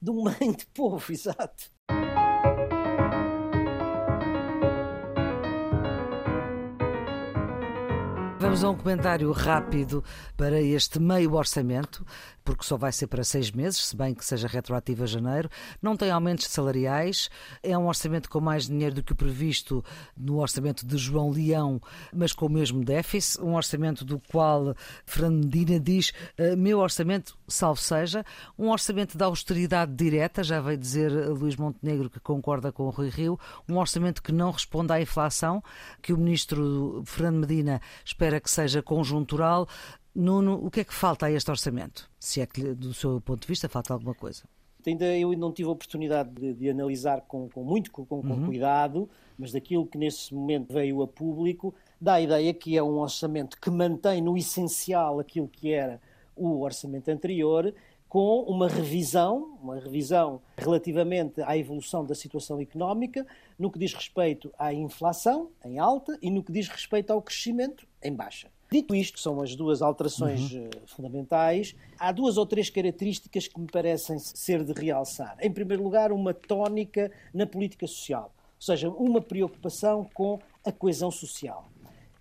[0.00, 1.70] De um banho de povo, exato.
[8.38, 10.02] Vamos a um comentário rápido
[10.36, 12.04] para este meio orçamento
[12.50, 15.48] porque só vai ser para seis meses, se bem que seja retroativo a janeiro.
[15.80, 17.30] Não tem aumentos salariais.
[17.62, 19.84] É um orçamento com mais dinheiro do que o previsto
[20.16, 21.80] no orçamento de João Leão,
[22.12, 23.40] mas com o mesmo déficit.
[23.40, 24.74] Um orçamento do qual
[25.06, 28.24] Fernando Medina diz: eh, meu orçamento, salvo seja,
[28.58, 33.10] um orçamento de austeridade direta, já veio dizer Luís Montenegro que concorda com o Rui
[33.10, 35.62] Rio, um orçamento que não responde à inflação,
[36.02, 39.68] que o ministro Fernando Medina espera que seja conjuntural.
[40.14, 42.10] Nuno, o que é que falta a este orçamento?
[42.18, 44.44] Se é que, do seu ponto de vista, falta alguma coisa?
[44.86, 48.46] Ainda eu não tive a oportunidade de, de analisar com, com muito com, com uhum.
[48.46, 52.98] cuidado, mas daquilo que nesse momento veio a público, dá a ideia que é um
[52.98, 56.00] orçamento que mantém no essencial aquilo que era
[56.34, 57.74] o orçamento anterior
[58.08, 63.24] com uma revisão, uma revisão relativamente à evolução da situação económica,
[63.56, 67.86] no que diz respeito à inflação em alta e no que diz respeito ao crescimento
[68.02, 68.48] em baixa.
[68.70, 70.66] Dito isto, que são as duas alterações uhum.
[70.66, 75.36] Eh, fundamentais, há duas ou três características que me parecem ser de realçar.
[75.40, 81.10] Em primeiro lugar, uma tónica na política social, ou seja, uma preocupação com a coesão
[81.10, 81.68] social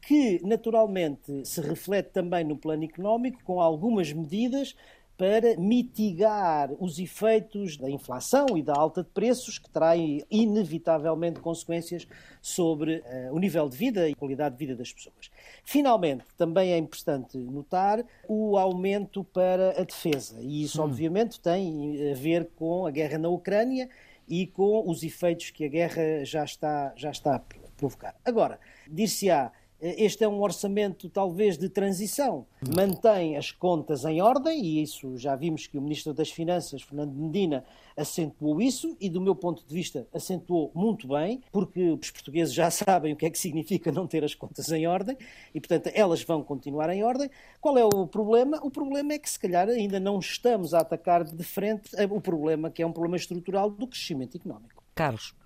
[0.01, 4.75] que naturalmente se reflete também no plano económico, com algumas medidas
[5.19, 12.07] para mitigar os efeitos da inflação e da alta de preços, que trazem inevitavelmente consequências
[12.41, 15.29] sobre uh, o nível de vida e a qualidade de vida das pessoas.
[15.65, 20.85] Finalmente, também é importante notar o aumento para a defesa, e isso, hum.
[20.85, 23.89] obviamente, tem a ver com a guerra na Ucrânia
[24.25, 27.41] e com os efeitos que a guerra já está, já está a
[27.75, 28.15] provocar.
[28.23, 29.51] Agora, dir-se-á
[29.81, 32.45] este é um orçamento talvez de transição.
[32.75, 37.13] Mantém as contas em ordem, e isso já vimos que o Ministro das Finanças, Fernando
[37.13, 37.63] Medina,
[37.95, 42.69] acentuou isso, e do meu ponto de vista acentuou muito bem, porque os portugueses já
[42.71, 45.17] sabem o que é que significa não ter as contas em ordem,
[45.53, 47.29] e portanto elas vão continuar em ordem.
[47.61, 48.59] Qual é o problema?
[48.63, 52.69] O problema é que se calhar ainda não estamos a atacar de frente o problema
[52.69, 54.83] que é um problema estrutural do crescimento económico.
[54.95, 55.38] Carlos.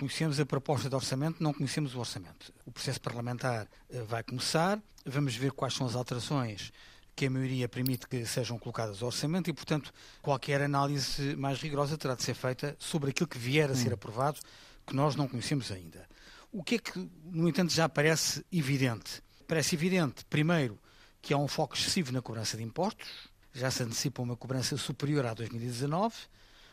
[0.00, 2.54] Conhecemos a proposta de orçamento, não conhecemos o orçamento.
[2.64, 6.72] O processo parlamentar eh, vai começar, vamos ver quais são as alterações
[7.14, 11.98] que a maioria permite que sejam colocadas ao orçamento e, portanto, qualquer análise mais rigorosa
[11.98, 13.92] terá de ser feita sobre aquilo que vier a ser hum.
[13.92, 14.40] aprovado,
[14.86, 16.08] que nós não conhecemos ainda.
[16.50, 19.22] O que é que, no entanto, já parece evidente?
[19.46, 20.78] Parece evidente, primeiro,
[21.20, 23.06] que há um foco excessivo na cobrança de impostos,
[23.52, 26.14] já se antecipa uma cobrança superior a 2019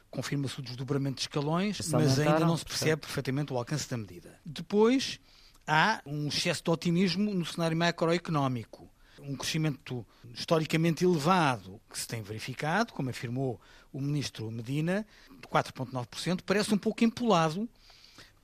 [0.10, 4.40] confirma-se o desdobramento de escalões, mas ainda não se percebe perfeitamente o alcance da medida.
[4.46, 5.20] Depois,
[5.66, 8.90] há um excesso de otimismo no cenário macroeconómico.
[9.20, 13.60] Um crescimento historicamente elevado que se tem verificado, como afirmou
[13.92, 17.68] o ministro Medina, de 4,9%, parece um pouco empolado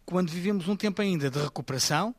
[0.06, 2.14] quando vivemos um tempo ainda de recuperação,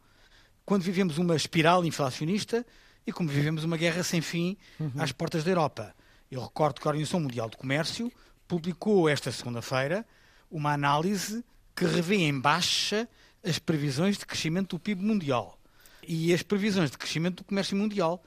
[0.64, 2.64] quando vivemos uma espiral inflacionista
[3.06, 4.92] e como vivemos uma guerra sem fim uhum.
[4.98, 5.94] às portas da Europa.
[6.30, 8.10] Eu recordo que a Organização Mundial do Comércio
[8.46, 10.06] publicou esta segunda-feira
[10.50, 13.08] uma análise que revê em baixa
[13.44, 15.58] as previsões de crescimento do PIB mundial
[16.06, 18.22] e as previsões de crescimento do comércio mundial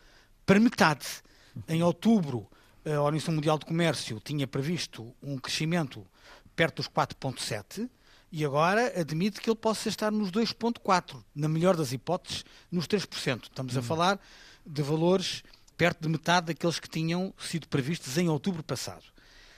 [0.46, 1.06] para metade.
[1.68, 2.48] Em outubro,
[2.86, 6.06] a Organização Mundial do Comércio tinha previsto um crescimento
[6.56, 7.90] perto dos 4,7
[8.32, 13.44] e agora admite que ele possa estar nos 2,4, na melhor das hipóteses, nos 3%.
[13.44, 13.84] Estamos a hum.
[13.84, 14.20] falar
[14.66, 15.44] de valores
[15.78, 19.04] perto de metade daqueles que tinham sido previstos em outubro passado.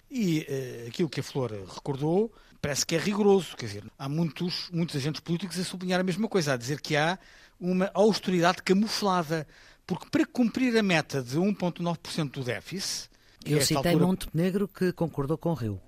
[0.09, 3.55] E uh, aquilo que a Flor recordou parece que é rigoroso.
[3.55, 6.95] Quer dizer, há muitos, muitos agentes políticos a sublinhar a mesma coisa, a dizer que
[6.95, 7.17] há
[7.59, 9.47] uma austeridade camuflada.
[9.85, 13.09] Porque para cumprir a meta de 1,9% do déficit.
[13.45, 14.05] Eu citei altura...
[14.05, 15.81] Montenegro que concordou com o Rio.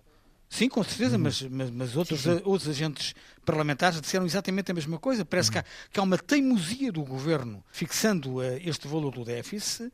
[0.51, 1.23] Sim, com certeza, uhum.
[1.23, 2.41] mas, mas, mas outros, sim, sim.
[2.43, 5.23] outros agentes parlamentares disseram exatamente a mesma coisa.
[5.23, 5.53] Parece uhum.
[5.53, 9.93] que, há, que, há, uma teimosia do governo fixando uh, este valor do déficit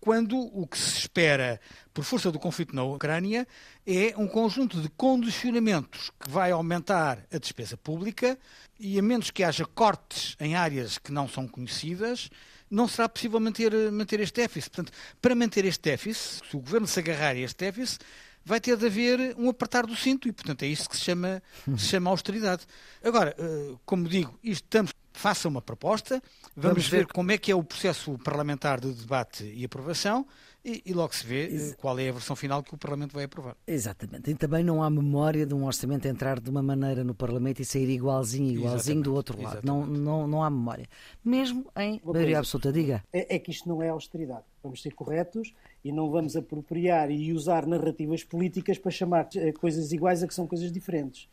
[0.00, 1.60] quando o que se espera
[1.92, 3.46] por força do conflito na Ucrânia
[3.86, 8.38] é um conjunto de condicionamentos que vai aumentar a despesa pública
[8.78, 12.30] e a menos que haja cortes em áreas que não são conhecidas,
[12.70, 14.70] não será possível manter, manter este déficit.
[14.70, 18.04] Portanto, para manter este déficit, se o governo se agarrar a este déficit,
[18.44, 21.42] vai ter de haver um apertar do cinto e, portanto, é isso que se chama,
[21.76, 22.66] se chama austeridade.
[23.02, 26.22] Agora, eh, como digo, estamos faça uma proposta,
[26.54, 30.24] vamos, vamos ver, ver como é que é o processo parlamentar de debate e aprovação
[30.64, 33.12] e, e logo se vê eh, Ex qual é a versão final que o Parlamento
[33.12, 33.56] vai aprovar.
[33.66, 34.30] Exatamente.
[34.30, 37.64] E também não há memória de um orçamento entrar de uma maneira no Parlamento e
[37.64, 39.04] sair igualzinho, igualzinho Exatamente.
[39.04, 39.60] do outro lado.
[39.64, 40.86] Não, não, não há memória.
[41.24, 43.02] Mesmo em maioria absoluta, diga.
[43.12, 44.44] É, é que isto não é austeridade.
[44.62, 45.52] Vamos ser corretos
[45.84, 50.34] e não vamos apropriar e usar narrativas políticas para chamar eh, coisas iguais a que
[50.34, 51.28] são coisas diferentes.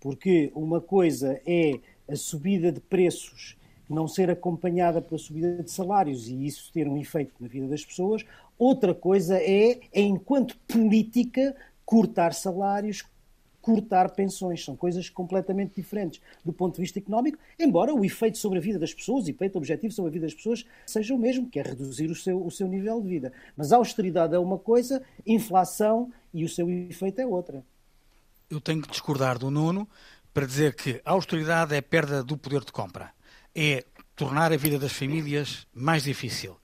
[0.00, 3.56] Porque uma coisa é a subida de preços
[3.88, 7.84] não ser acompanhada pela subida de salários e isso ter um efeito na vida das
[7.84, 8.22] pessoas,
[8.58, 11.54] Outra coisa é, é enquanto política,
[11.86, 13.04] cortar salários,
[13.62, 14.64] cortar pensões.
[14.64, 18.78] São coisas completamente diferentes do ponto de vista económico, embora o efeito sobre a vida
[18.78, 21.62] das pessoas, o efeito objetivo sobre a vida das pessoas, seja o mesmo, que é
[21.62, 23.32] reduzir o seu, o seu nível de vida.
[23.56, 27.64] Mas a austeridade é uma coisa, inflação e o seu efeito é outra.
[28.50, 29.86] Eu tenho que discordar do Nuno
[30.38, 33.12] para dizer que a austeridade é perda do poder de compra.
[33.52, 36.56] É tornar a vida das famílias mais difícil.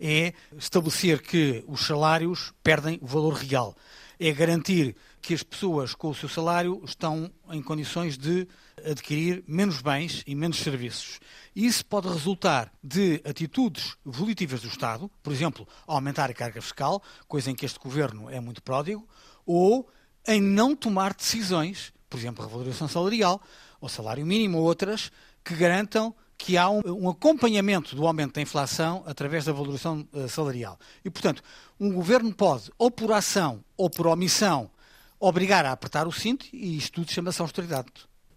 [0.00, 3.76] É estabelecer que os salários perdem valor real.
[4.18, 8.48] É garantir que as pessoas com o seu salário estão em condições de
[8.84, 11.20] adquirir menos bens e menos serviços.
[11.54, 17.48] Isso pode resultar de atitudes volitivas do Estado, por exemplo, aumentar a carga fiscal, coisa
[17.48, 19.06] em que este governo é muito pródigo,
[19.46, 19.88] ou
[20.26, 23.40] em não tomar decisões, por exemplo, revalorização salarial,
[23.80, 25.10] ou salário mínimo, ou outras,
[25.44, 30.28] que garantam que há um, um, acompanhamento do aumento da inflação através da valorização uh,
[30.28, 30.78] salarial.
[31.04, 31.42] E, portanto,
[31.78, 34.70] um governo pode, ou por ação ou por omissão,
[35.18, 37.88] obrigar a apertar o cinto e isto tudo chama-se austeridade.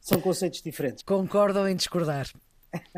[0.02, 1.02] São conceitos diferentes.
[1.02, 2.28] Concordam em discordar.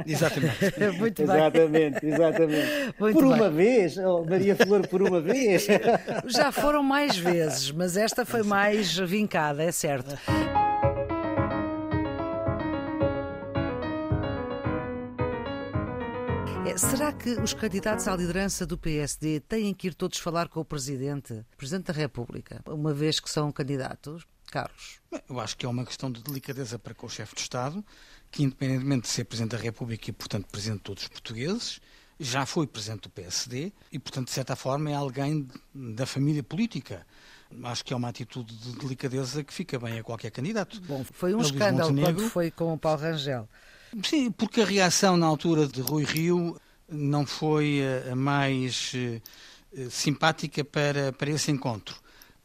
[0.05, 0.79] Exatamente.
[0.97, 2.13] Muito exatamente, bem.
[2.13, 2.95] exatamente.
[2.99, 3.33] Muito por bem.
[3.33, 5.67] uma vez, oh, Maria Flor, por uma vez.
[6.27, 10.17] Já foram mais vezes, mas esta foi mais vincada, é certo.
[16.67, 20.59] É, será que os candidatos à liderança do PSD têm que ir todos falar com
[20.59, 24.25] o Presidente, Presidente da República, uma vez que são candidatos?
[24.51, 24.99] Carlos?
[25.29, 27.83] Eu acho que é uma questão de delicadeza para com o chefe de Estado,
[28.35, 31.79] que independentemente de ser Presidente da República e, portanto, Presidente de todos os portugueses,
[32.19, 37.07] já foi Presidente do PSD e, portanto, de certa forma é alguém da família política.
[37.63, 40.81] Acho que é uma atitude de delicadeza que fica bem a qualquer candidato.
[40.81, 43.47] Bom, foi um escândalo Montenegro, quando foi com o Paulo Rangel.
[44.03, 47.79] Sim, porque a reação na altura de Rui Rio não foi
[48.11, 49.21] a mais eh,
[49.89, 51.95] simpática para, para esse encontro.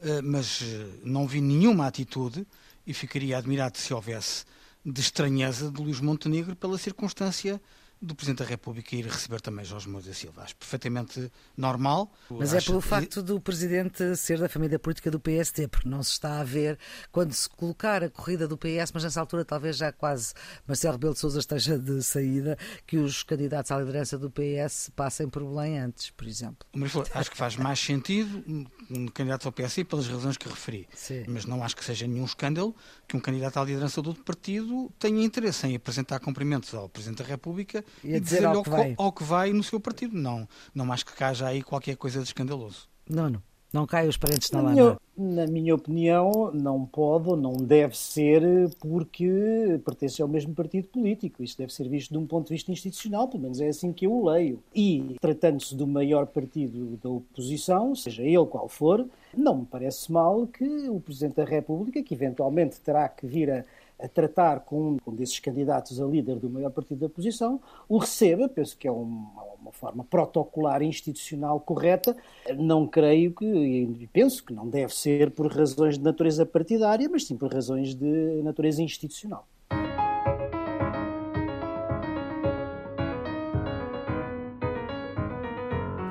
[0.00, 2.46] Eh, mas eh, não vi nenhuma atitude
[2.86, 4.44] e ficaria admirado se houvesse
[4.84, 7.60] de estranheza de Luís Montenegro pela circunstância
[8.02, 10.42] do Presidente da República ir receber também Jorge Moura da Silva.
[10.42, 12.10] Acho perfeitamente normal.
[12.30, 12.68] Mas é Acho...
[12.68, 16.40] é pelo facto do Presidente ser da família política do PSD, porque não se está
[16.40, 16.78] a ver
[17.12, 20.32] quando se colocar a corrida do PS, mas nessa altura talvez já quase
[20.66, 25.28] Marcelo Rebelo de Sousa esteja de saída, que os candidatos à liderança do PS passem
[25.28, 26.66] por Belém antes, por exemplo.
[26.72, 28.42] Mas acho que faz mais sentido
[28.90, 30.88] um candidato ao PS pelas razões que referi.
[30.94, 31.24] Sim.
[31.28, 32.74] Mas não acho que seja nenhum escândalo
[33.06, 37.22] que um candidato à liderança do outro partido tenha interesse em apresentar cumprimentos ao Presidente
[37.22, 38.94] da República e, e dizer ao que, vai.
[38.96, 40.16] ao que vai no seu partido.
[40.16, 42.88] Não, não acho que haja aí qualquer coisa de escandaloso.
[43.08, 43.42] Não, não.
[43.72, 47.96] Não cai os parentes na, na minha, na minha opinião, não pode ou não deve
[47.96, 48.42] ser
[48.80, 51.44] porque pertence ao mesmo partido político.
[51.44, 54.06] Isto deve ser visto de um ponto de vista institucional, pelo menos é assim que
[54.06, 54.60] eu o leio.
[54.74, 60.48] E, tratando-se do maior partido da oposição, seja ele qual for, não me parece mal
[60.48, 63.64] que o Presidente da República, que eventualmente terá que vir a
[64.02, 68.48] a tratar com um desses candidatos a líder do maior partido da oposição, o receba,
[68.48, 72.16] penso que é uma, uma forma protocolar institucional correta,
[72.56, 77.26] não creio que, e penso que não deve ser por razões de natureza partidária, mas
[77.26, 79.46] sim por razões de natureza institucional.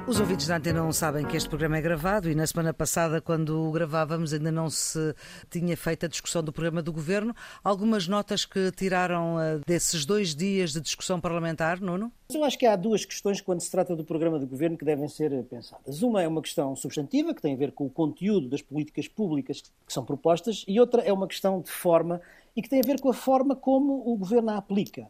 [0.09, 3.21] Os ouvintes da Antena não sabem que este programa é gravado e na semana passada,
[3.21, 5.13] quando o gravávamos, ainda não se
[5.51, 7.31] tinha feito a discussão do programa do Governo.
[7.63, 12.11] Algumas notas que tiraram eh, desses dois dias de discussão parlamentar, Nuno?
[12.33, 15.07] Eu acho que há duas questões quando se trata do programa do Governo que devem
[15.07, 16.01] ser pensadas.
[16.01, 19.61] Uma é uma questão substantiva, que tem a ver com o conteúdo das políticas públicas
[19.61, 22.19] que são propostas, e outra é uma questão de forma
[22.55, 25.07] e que tem a ver com a forma como o Governo a aplica.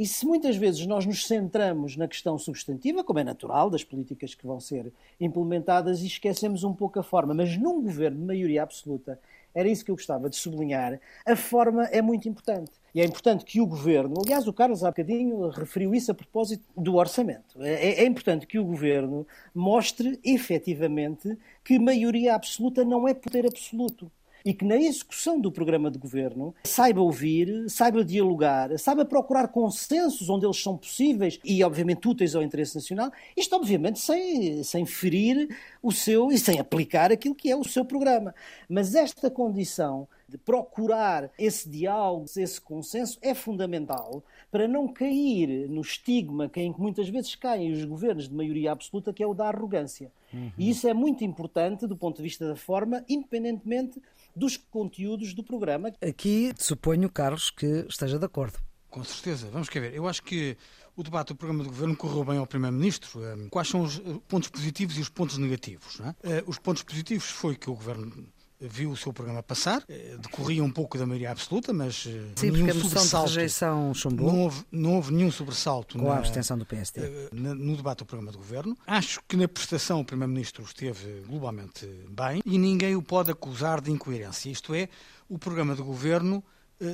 [0.00, 4.34] E se muitas vezes nós nos centramos na questão substantiva, como é natural, das políticas
[4.34, 8.62] que vão ser implementadas, e esquecemos um pouco a forma, mas num governo de maioria
[8.62, 9.20] absoluta,
[9.54, 12.72] era isso que eu gostava de sublinhar, a forma é muito importante.
[12.94, 16.64] E é importante que o governo, aliás, o Carlos há bocadinho referiu isso a propósito
[16.74, 17.62] do orçamento.
[17.62, 24.10] É, é importante que o governo mostre efetivamente que maioria absoluta não é poder absoluto
[24.44, 30.28] e que na execução do programa de governo saiba ouvir, saiba dialogar, saiba procurar consensos
[30.28, 33.10] onde eles são possíveis e, obviamente, úteis ao interesse nacional.
[33.36, 35.48] Isto, obviamente, sem, sem ferir
[35.82, 38.34] o seu e sem aplicar aquilo que é o seu programa.
[38.68, 45.80] Mas esta condição de procurar esse diálogo, esse consenso, é fundamental para não cair no
[45.80, 49.34] estigma que, em que muitas vezes caem os governos de maioria absoluta, que é o
[49.34, 50.12] da arrogância.
[50.32, 50.52] Uhum.
[50.56, 54.00] E isso é muito importante do ponto de vista da forma, independentemente
[54.34, 55.92] dos conteúdos do programa.
[56.00, 58.58] Aqui suponho, Carlos, que esteja de acordo.
[58.88, 59.48] Com certeza.
[59.50, 59.94] Vamos quer ver.
[59.94, 60.56] Eu acho que
[60.96, 63.20] o debate do programa de governo correu bem ao Primeiro-Ministro.
[63.48, 66.00] Quais são os pontos positivos e os pontos negativos?
[66.22, 66.42] É?
[66.46, 68.26] Os pontos positivos foi que o governo
[68.60, 72.50] viu o seu programa passar, eh, decorria um pouco da maioria absoluta, mas eh, Sim,
[72.50, 73.30] nenhum sobressalto.
[73.30, 74.30] De rejeição chumbou.
[74.30, 77.00] Não houve, não houve nenhum sobressalto com na, a abstenção do PSD.
[77.00, 78.76] Eh, na, no debate do programa de governo.
[78.86, 83.90] Acho que na prestação o Primeiro-Ministro esteve globalmente bem e ninguém o pode acusar de
[83.90, 84.50] incoerência.
[84.50, 84.88] Isto é,
[85.28, 86.44] o programa de governo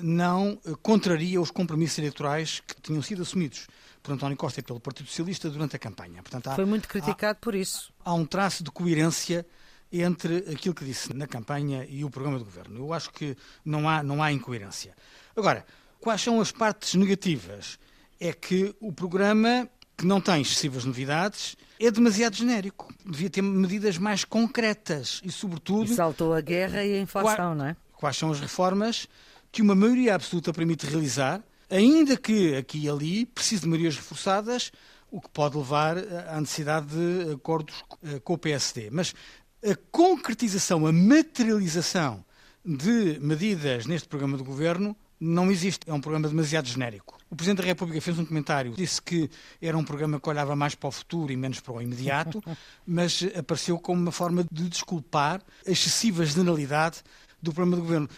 [0.02, 3.68] não contraria os compromissos eleitorais que tinham sido assumidos
[4.02, 6.22] por António Costa e pelo Partido Socialista durante a campanha.
[6.22, 7.92] Portanto, há, Foi muito criticado há, por isso.
[8.04, 9.46] Há um traço de coerência
[9.92, 12.78] entre aquilo que disse na campanha e o programa de governo.
[12.78, 14.94] Eu acho que não há, não há incoerência.
[15.36, 15.64] Agora,
[16.00, 17.78] quais são as partes negativas?
[18.18, 22.92] É que o programa, que não tem excessivas novidades, é demasiado genérico.
[23.04, 25.92] Devia ter medidas mais concretas e, sobretudo.
[25.92, 27.76] E saltou a guerra e a inflação, não é?
[27.92, 29.06] Quais são as reformas
[29.52, 34.70] que uma maioria absoluta permite realizar, ainda que aqui e ali precise de maiorias reforçadas,
[35.10, 35.96] o que pode levar
[36.28, 38.90] à necessidade de acordos eh, com o PSD.
[38.90, 39.14] Mas
[39.64, 42.24] a concretização, a materialização
[42.64, 45.88] de medidas neste programa de governo não existe.
[45.88, 47.18] É um programa demasiado genérico.
[47.30, 49.30] O Presidente da República fez um comentário, disse que
[49.60, 52.42] era um programa que olhava mais para o futuro e menos para o imediato,
[52.86, 57.02] mas apareceu como uma forma de desculpar a excessiva generalidade
[57.42, 58.08] do programa de governo.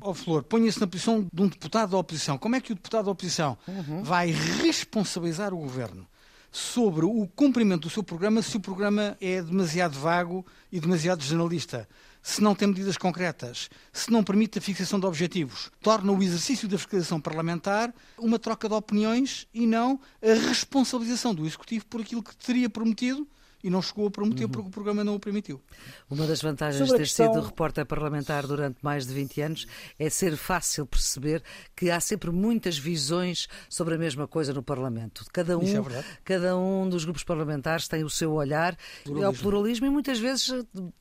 [0.00, 2.36] Ó oh, Flor, ponha-se na posição de um deputado da oposição.
[2.36, 4.02] Como é que o deputado da oposição uhum.
[4.02, 6.06] vai responsabilizar o governo
[6.50, 11.88] sobre o cumprimento do seu programa se o programa é demasiado vago e demasiado generalista,
[12.22, 16.68] se não tem medidas concretas, se não permite a fixação de objetivos, torna o exercício
[16.68, 22.22] da fiscalização parlamentar uma troca de opiniões e não a responsabilização do Executivo por aquilo
[22.22, 23.26] que teria prometido
[23.62, 24.50] e não chegou a prometer uhum.
[24.50, 25.60] porque o programa não o permitiu.
[26.08, 27.32] Uma das vantagens de ter questão...
[27.32, 29.66] sido repórter parlamentar durante mais de 20 anos
[29.98, 31.42] é ser fácil perceber
[31.74, 35.24] que há sempre muitas visões sobre a mesma coisa no Parlamento.
[35.32, 39.26] Cada um, é cada um dos grupos parlamentares tem o seu olhar pluralismo.
[39.26, 40.48] ao pluralismo e muitas vezes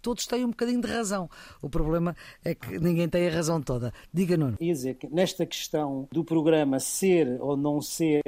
[0.01, 1.29] todos têm um bocadinho de razão.
[1.61, 3.93] O problema é que ninguém tem a razão toda.
[4.13, 4.57] Diga, Nuno.
[4.59, 8.21] Ia dizer que nesta questão do programa ser ou não ser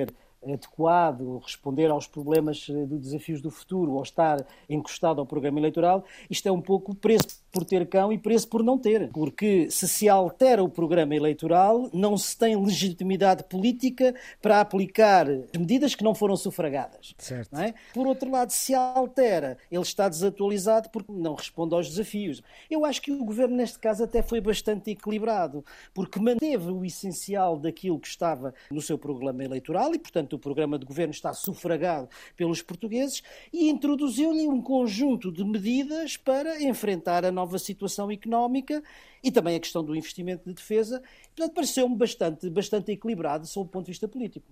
[0.44, 6.04] adequado, responder aos problemas eh, dos desafios do futuro ou estar encostado ao programa eleitoral,
[6.30, 9.10] isto é um pouco preço por ter cão e preço por não ter.
[9.12, 15.26] Porque se se altera o programa eleitoral, não se tem legitimidade política para aplicar
[15.58, 17.14] medidas que não foram sufragadas.
[17.18, 17.58] Certo.
[17.58, 17.74] É?
[17.94, 22.42] Por outro lado, se altera, ele está desatualizado porque não responde aos desafios.
[22.70, 27.58] Eu acho que o governo, neste caso, até foi bastante equilibrado, porque manteve o essencial
[27.58, 32.10] daquilo que estava no seu programa eleitoral e, portanto, o programa de governo está sufragado
[32.36, 33.22] pelos portugueses
[33.52, 38.82] e introduziu-lhe um conjunto de medidas para enfrentar a nova situação económica
[39.24, 41.02] e também a questão do investimento de defesa.
[41.36, 44.48] Portanto, pareceu-me bastante, bastante equilibrado sob o ponto de vista político.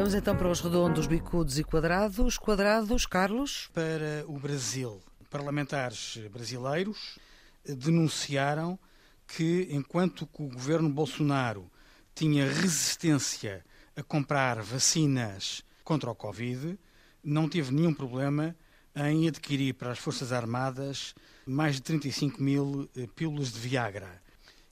[0.00, 2.38] Vamos então para os redondos, bicudos e quadrados.
[2.38, 3.68] Quadrados, Carlos?
[3.74, 7.18] Para o Brasil, parlamentares brasileiros
[7.64, 8.78] denunciaram
[9.26, 11.70] que, enquanto que o governo Bolsonaro
[12.14, 13.64] tinha resistência
[13.96, 16.78] a comprar vacinas contra o Covid,
[17.22, 18.56] não teve nenhum problema
[18.94, 21.14] em adquirir para as Forças Armadas
[21.46, 24.20] mais de 35 mil eh, pílulas de Viagra.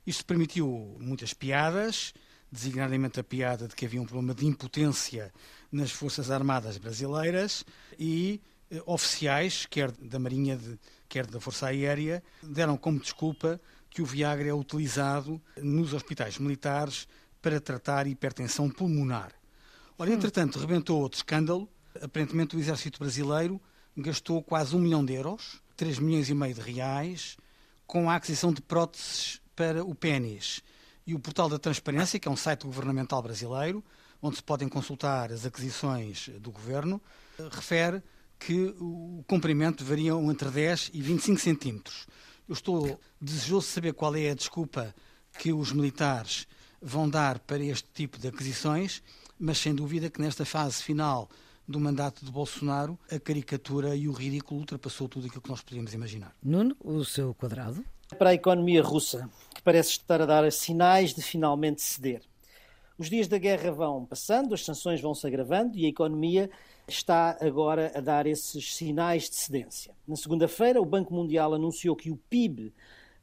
[0.06, 2.12] Isto permitiu muitas piadas,
[2.50, 5.32] designadamente a piada de que havia um problema de impotência
[5.70, 7.64] nas Forças Armadas brasileiras
[7.98, 10.78] e eh, oficiais, quer da Marinha, de,
[11.08, 17.08] quer da Força Aérea, deram como desculpa que o Viagra é utilizado nos hospitais militares
[17.40, 19.32] para tratar hipertensão pulmonar.
[19.96, 21.68] Ora, entretanto, rebentou outro escândalo.
[22.00, 23.60] Aparentemente, o Exército Brasileiro
[23.96, 27.36] gastou quase um milhão de euros, 3 milhões e meio de reais,
[27.86, 30.62] com a aquisição de próteses para o pênis.
[31.06, 33.82] E o Portal da Transparência, que é um site governamental brasileiro,
[34.20, 37.00] onde se podem consultar as aquisições do governo,
[37.50, 38.02] refere
[38.38, 42.06] que o comprimento varia entre 10 e 25 centímetros.
[42.48, 44.94] Eu estou desejoso de saber qual é a desculpa
[45.38, 46.46] que os militares
[46.80, 49.02] vão dar para este tipo de aquisições,
[49.38, 51.28] mas sem dúvida que nesta fase final
[51.66, 55.92] do mandato de Bolsonaro, a caricatura e o ridículo ultrapassou tudo aquilo que nós podíamos
[55.92, 56.34] imaginar.
[56.42, 57.84] Nuno, o seu quadrado?
[58.16, 62.22] Para a economia russa, que parece estar a dar sinais de finalmente ceder.
[62.96, 66.50] Os dias da guerra vão passando, as sanções vão se agravando e a economia
[66.88, 69.94] está agora a dar esses sinais de cedência.
[70.06, 72.72] Na segunda-feira, o Banco Mundial anunciou que o PIB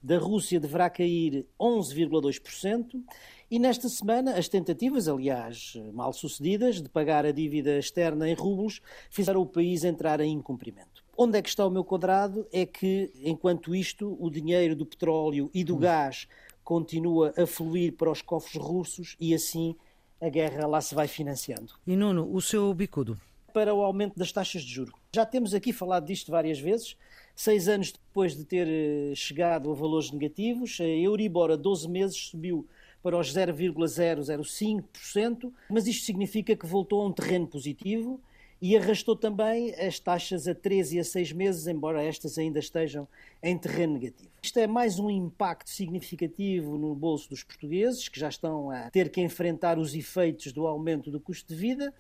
[0.02, 3.02] da Rússia deverá cair 11,2%.
[3.50, 8.82] E nesta semana, as tentativas, aliás, mal sucedidas, de pagar a dívida externa em rublos,
[9.10, 11.04] fizeram o país entrar em incumprimento.
[11.18, 12.46] Onde é que está o meu quadrado?
[12.52, 15.80] É que, enquanto isto, o dinheiro do petróleo e do hum.
[15.80, 16.28] gás
[16.64, 19.76] continua a fluir para os cofres russos e assim
[20.20, 21.74] a guerra lá se vai financiando.
[21.86, 23.20] E Nuno, o seu bicudo?
[23.56, 24.92] Para o aumento das taxas de juro.
[25.16, 26.98] Já temos aqui falado disto várias vezes.
[27.34, 32.18] Seis anos depois de ter eh, chegado a valores negativos, a Euribor a 12 meses
[32.18, 32.68] subiu
[33.02, 38.20] para os 0,005%, mas isto significa que voltou a um terreno positivo
[38.62, 43.08] e arrastou também as taxas a 13 e a 6 meses, embora estas ainda estejam
[43.42, 44.32] em terreno negativo.
[44.44, 49.10] Isto é mais um impacto significativo no bolso dos portugueses, que já estão a ter
[49.10, 51.94] que enfrentar os efeitos do aumento do custo de vida.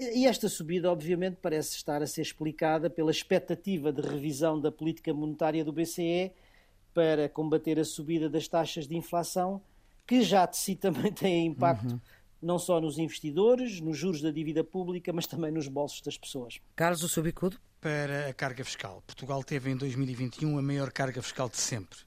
[0.00, 5.12] E esta subida, obviamente, parece estar a ser explicada pela expectativa de revisão da política
[5.12, 6.32] monetária do BCE
[6.94, 9.60] para combater a subida das taxas de inflação,
[10.06, 11.92] que já de si também tem impacto.
[11.92, 12.00] Uhum
[12.40, 16.60] não só nos investidores, nos juros da dívida pública, mas também nos bolsos das pessoas.
[16.76, 17.58] Carlos, o seu bicudo?
[17.80, 19.02] Para a carga fiscal.
[19.06, 21.98] Portugal teve em 2021 a maior carga fiscal de sempre.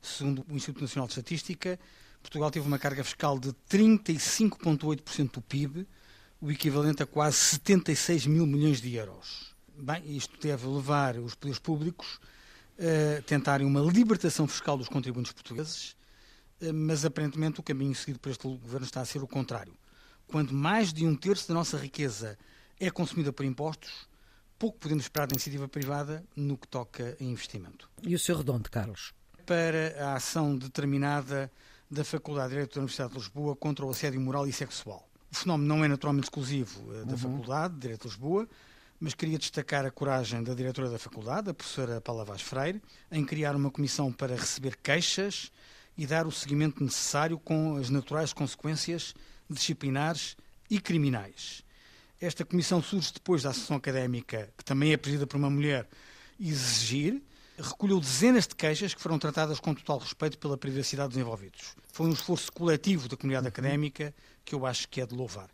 [0.00, 1.78] Segundo o Instituto Nacional de Estatística,
[2.22, 5.86] Portugal teve uma carga fiscal de 35,8% do PIB,
[6.44, 9.54] o equivalente a quase 76 mil milhões de euros.
[9.78, 12.20] Bem, isto deve levar os poderes públicos
[12.78, 15.96] a tentarem uma libertação fiscal dos contribuintes portugueses,
[16.60, 19.72] eh, mas aparentemente o caminho seguido por este governo está a ser o contrário.
[20.26, 22.38] Quando mais de um terço da nossa riqueza
[22.78, 24.06] é consumida por impostos,
[24.58, 27.88] pouco podemos esperar da iniciativa privada no que toca a investimento.
[28.02, 29.14] E o seu redondo, Carlos?
[29.46, 31.50] Para a ação determinada
[31.90, 35.08] da Faculdade de Direito da Universidade de Lisboa contra o assédio moral e sexual.
[35.34, 37.18] O fenómeno não é naturalmente exclusivo eh, da uhum.
[37.18, 38.48] Faculdade de Direito de Lisboa,
[39.00, 42.80] mas queria destacar a coragem da diretora da faculdade, a professora Paula Vaz Freire,
[43.10, 45.50] em criar uma comissão para receber queixas
[45.98, 49.12] e dar o seguimento necessário com as naturais consequências
[49.50, 50.36] disciplinares
[50.70, 51.64] e criminais.
[52.20, 55.88] Esta comissão surge depois da sessão académica, que também é presidida por uma mulher,
[56.38, 57.20] exigir,
[57.58, 61.74] recolheu dezenas de queixas que foram tratadas com total respeito pela privacidade dos envolvidos.
[61.92, 64.14] Foi um esforço coletivo da comunidade académica
[64.44, 65.48] que eu acho que é de louvar.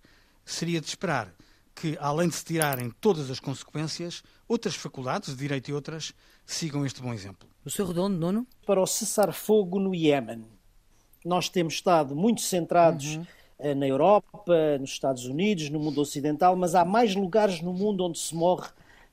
[0.45, 1.35] Seria de esperar
[1.75, 6.13] que, além de se tirarem todas as consequências, outras faculdades, de Direito e outras,
[6.45, 7.49] sigam este bom exemplo.
[7.65, 8.47] O seu redondo, nono?
[8.67, 10.45] Para o cessar-fogo no Iémen.
[11.25, 13.27] Nós temos estado muito centrados uhum.
[13.63, 18.07] Eh, na Europa, nos Estados Unidos, no mundo ocidental, mas há mais lugares no mundo
[18.07, 18.71] onde se morre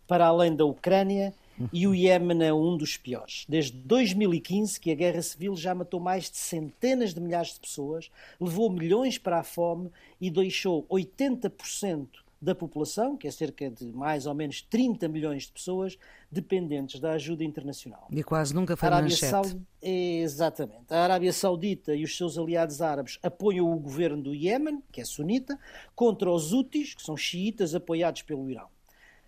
[0.07, 1.34] para além da Ucrânia
[1.71, 3.45] e o Iémen é um dos piores.
[3.47, 8.09] Desde 2015 que a guerra civil já matou mais de centenas de milhares de pessoas,
[8.39, 9.89] levou milhões para a fome
[10.19, 12.07] e deixou 80%
[12.39, 15.97] da população, que é cerca de mais ou menos 30 milhões de pessoas,
[16.31, 18.07] dependentes da ajuda internacional.
[18.11, 19.31] E quase nunca foi a manchete.
[19.31, 19.61] Saud...
[19.81, 20.85] Exatamente.
[20.89, 25.05] A Arábia Saudita e os seus aliados árabes apoiam o governo do Iémen, que é
[25.05, 25.57] sunita,
[25.95, 28.67] contra os Houthis, que são xiitas apoiados pelo Irão.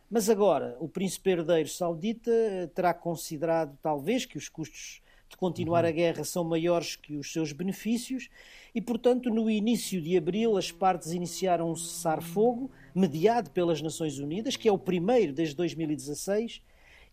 [0.10, 2.32] Mas agora, o príncipe herdeiro saudita
[2.74, 5.90] terá considerado, talvez, que os custos de continuar uhum.
[5.90, 8.30] a guerra são maiores que os seus benefícios
[8.74, 14.56] e, portanto, no início de abril, as partes iniciaram um cessar-fogo mediado pelas Nações Unidas,
[14.56, 16.62] que é o primeiro desde 2016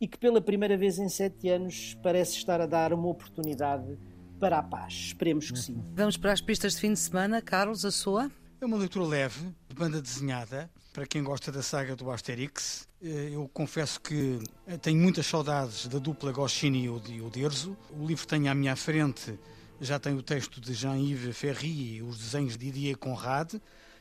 [0.00, 3.98] e que, pela primeira vez em sete anos, parece estar a dar uma oportunidade
[4.40, 4.92] para a paz.
[4.94, 5.82] Esperemos que sim.
[5.94, 7.40] Vamos para as pistas de fim de semana.
[7.42, 8.30] Carlos, a sua?
[8.60, 12.88] É uma leitura leve, de banda desenhada, para quem gosta da saga do Asterix.
[13.04, 17.76] Eh, eu confesso que eh, tenho muitas saudades da dupla Goscinny e o Derzo.
[17.90, 19.38] O livro tem à minha frente
[19.78, 23.56] já tem o texto de Jean-Yves Ferry e os desenhos de Didier Conrad,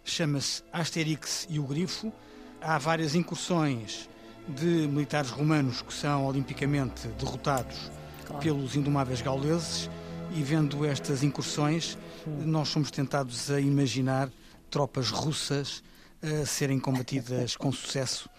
[0.06, 2.14] chama-se Asterix e o Grifo.
[2.62, 4.10] Há várias incursões
[4.48, 7.92] de militares romanos que são olimpicamente derrotados
[8.26, 8.42] claro.
[8.42, 9.90] pelos indomáveis gauleses
[10.34, 14.30] e vendo estas incursões nós somos tentados a imaginar
[14.70, 15.84] tropas russas
[16.26, 18.30] a serem combatidas com sucesso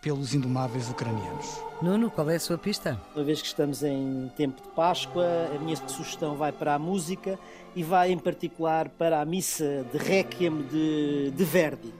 [0.00, 1.60] pelos indomáveis ucranianos.
[1.80, 3.00] Nuno, qual é a sua pista?
[3.14, 5.24] Uma vez que estamos em tempo de Páscoa,
[5.54, 7.38] a minha sugestão vai para a música
[7.74, 11.92] e vai em particular para a missa de Requiem de, de Verdi.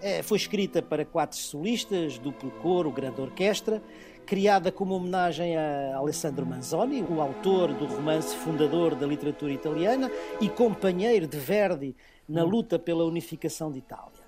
[0.00, 3.80] É, foi escrita para quatro solistas, duplo coro, grande orquestra,
[4.26, 10.10] criada como homenagem a Alessandro Manzoni, o autor do romance fundador da literatura italiana
[10.40, 11.94] e companheiro de Verdi
[12.28, 14.23] na luta pela unificação de Itália.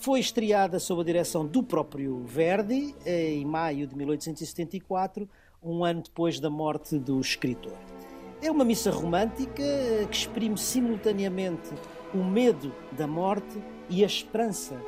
[0.00, 5.28] Foi estreada sob a direção do próprio Verdi em maio de 1874,
[5.62, 7.76] um ano depois da morte do escritor.
[8.40, 9.62] É uma missa romântica
[10.10, 11.68] que exprime simultaneamente
[12.14, 14.80] o medo da morte e a esperança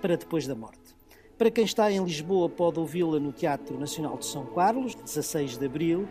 [0.00, 0.94] para depois da morte.
[1.36, 5.66] Para quem está em Lisboa, pode ouvi-la no Teatro Nacional de São Carlos, 16 de
[5.66, 6.08] abril,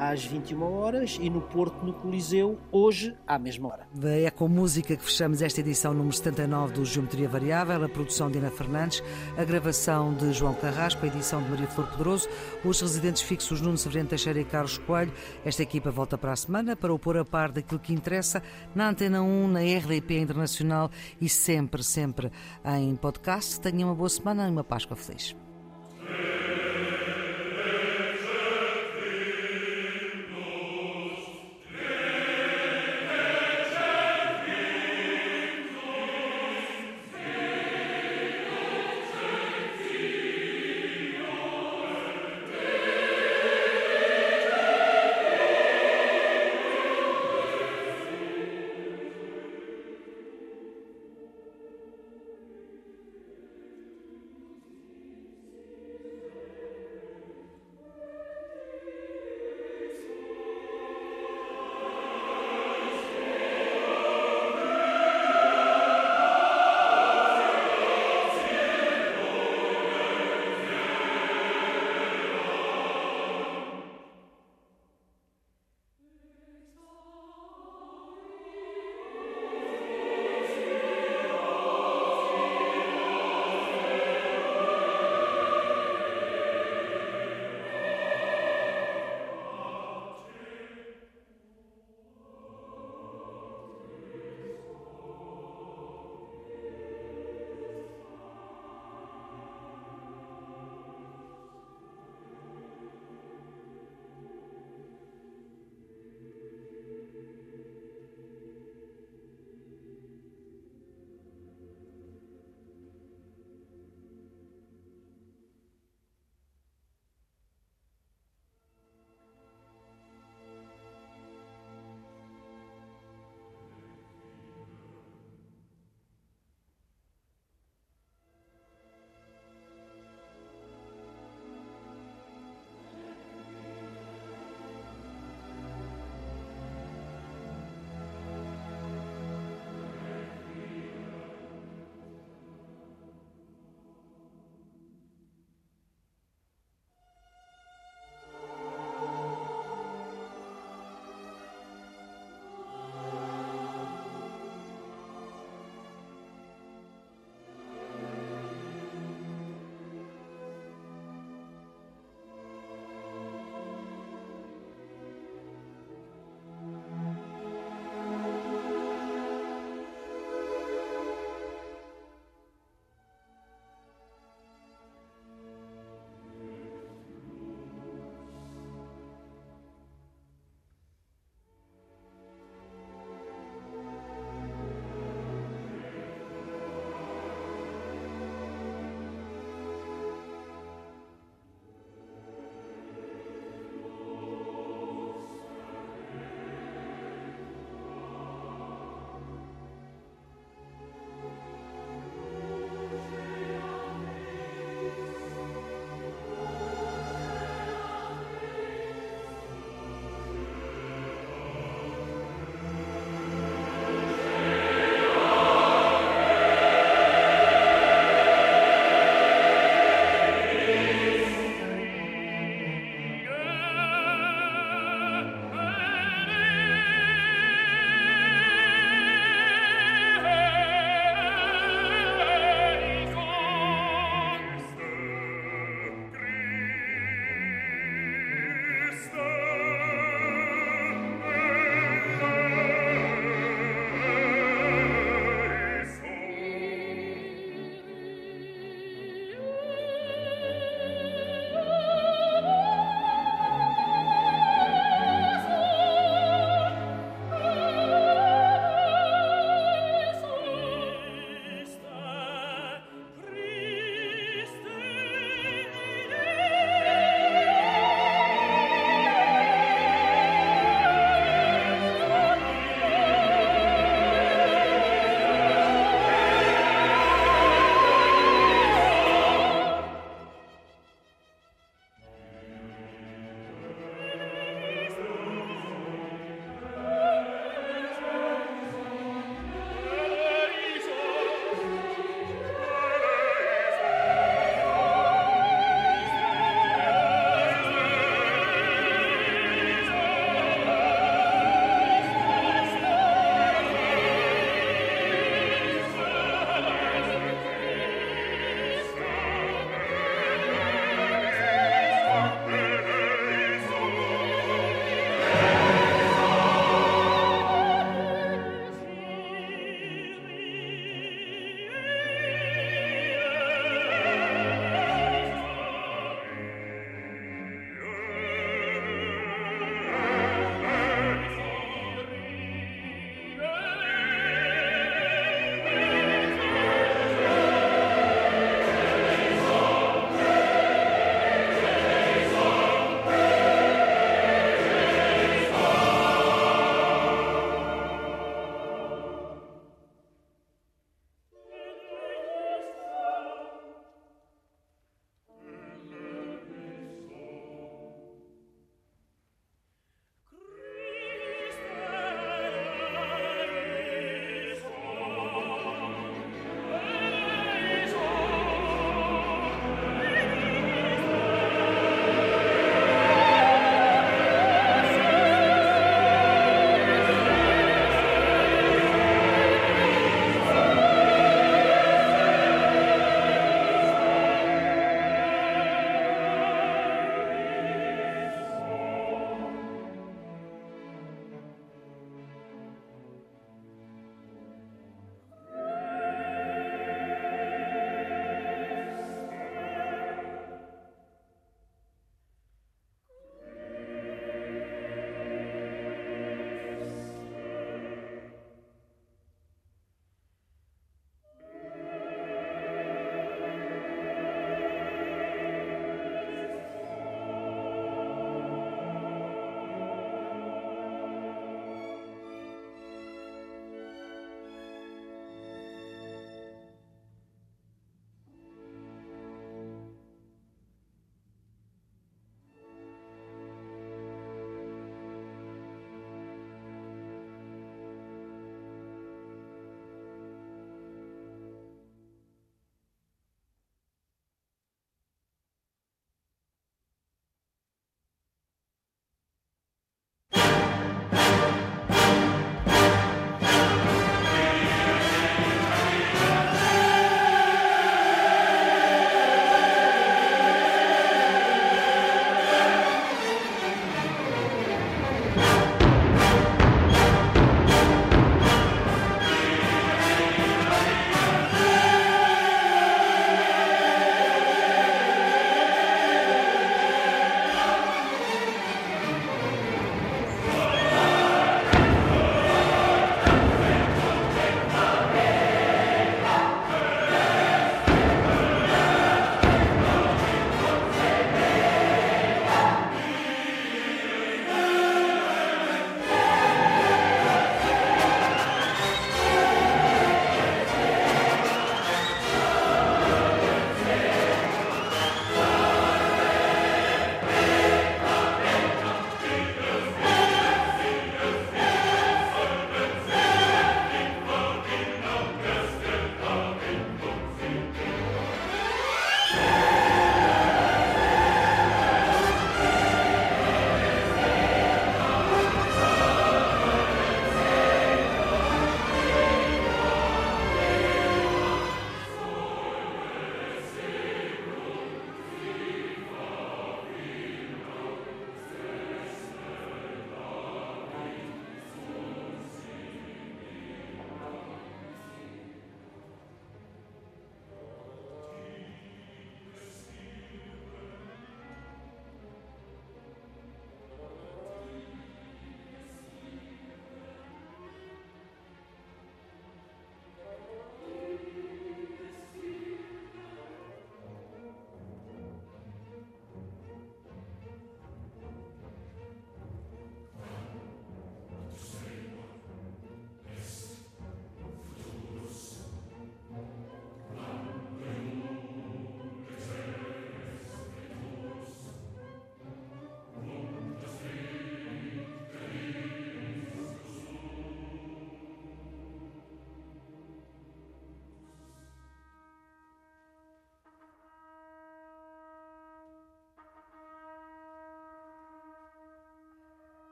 [0.00, 3.86] às 21 horas e no Porto, no Coliseu, hoje à mesma hora.
[4.02, 8.38] É com música que fechamos esta edição número 79 do Geometria Variável, a produção de
[8.38, 9.02] Ana Fernandes,
[9.36, 12.30] a gravação de João Carrasco, a edição de Maria Flor Pedroso,
[12.64, 15.12] os residentes fixos Nuno Severino Teixeira e Carlos Coelho.
[15.44, 18.42] Esta equipa volta para a semana para o pôr a par daquilo que interessa
[18.74, 20.90] na Antena 1, na RDP Internacional
[21.20, 22.32] e sempre, sempre
[22.64, 23.60] em podcast.
[23.60, 25.36] Tenham uma boa semana e uma Páscoa feliz.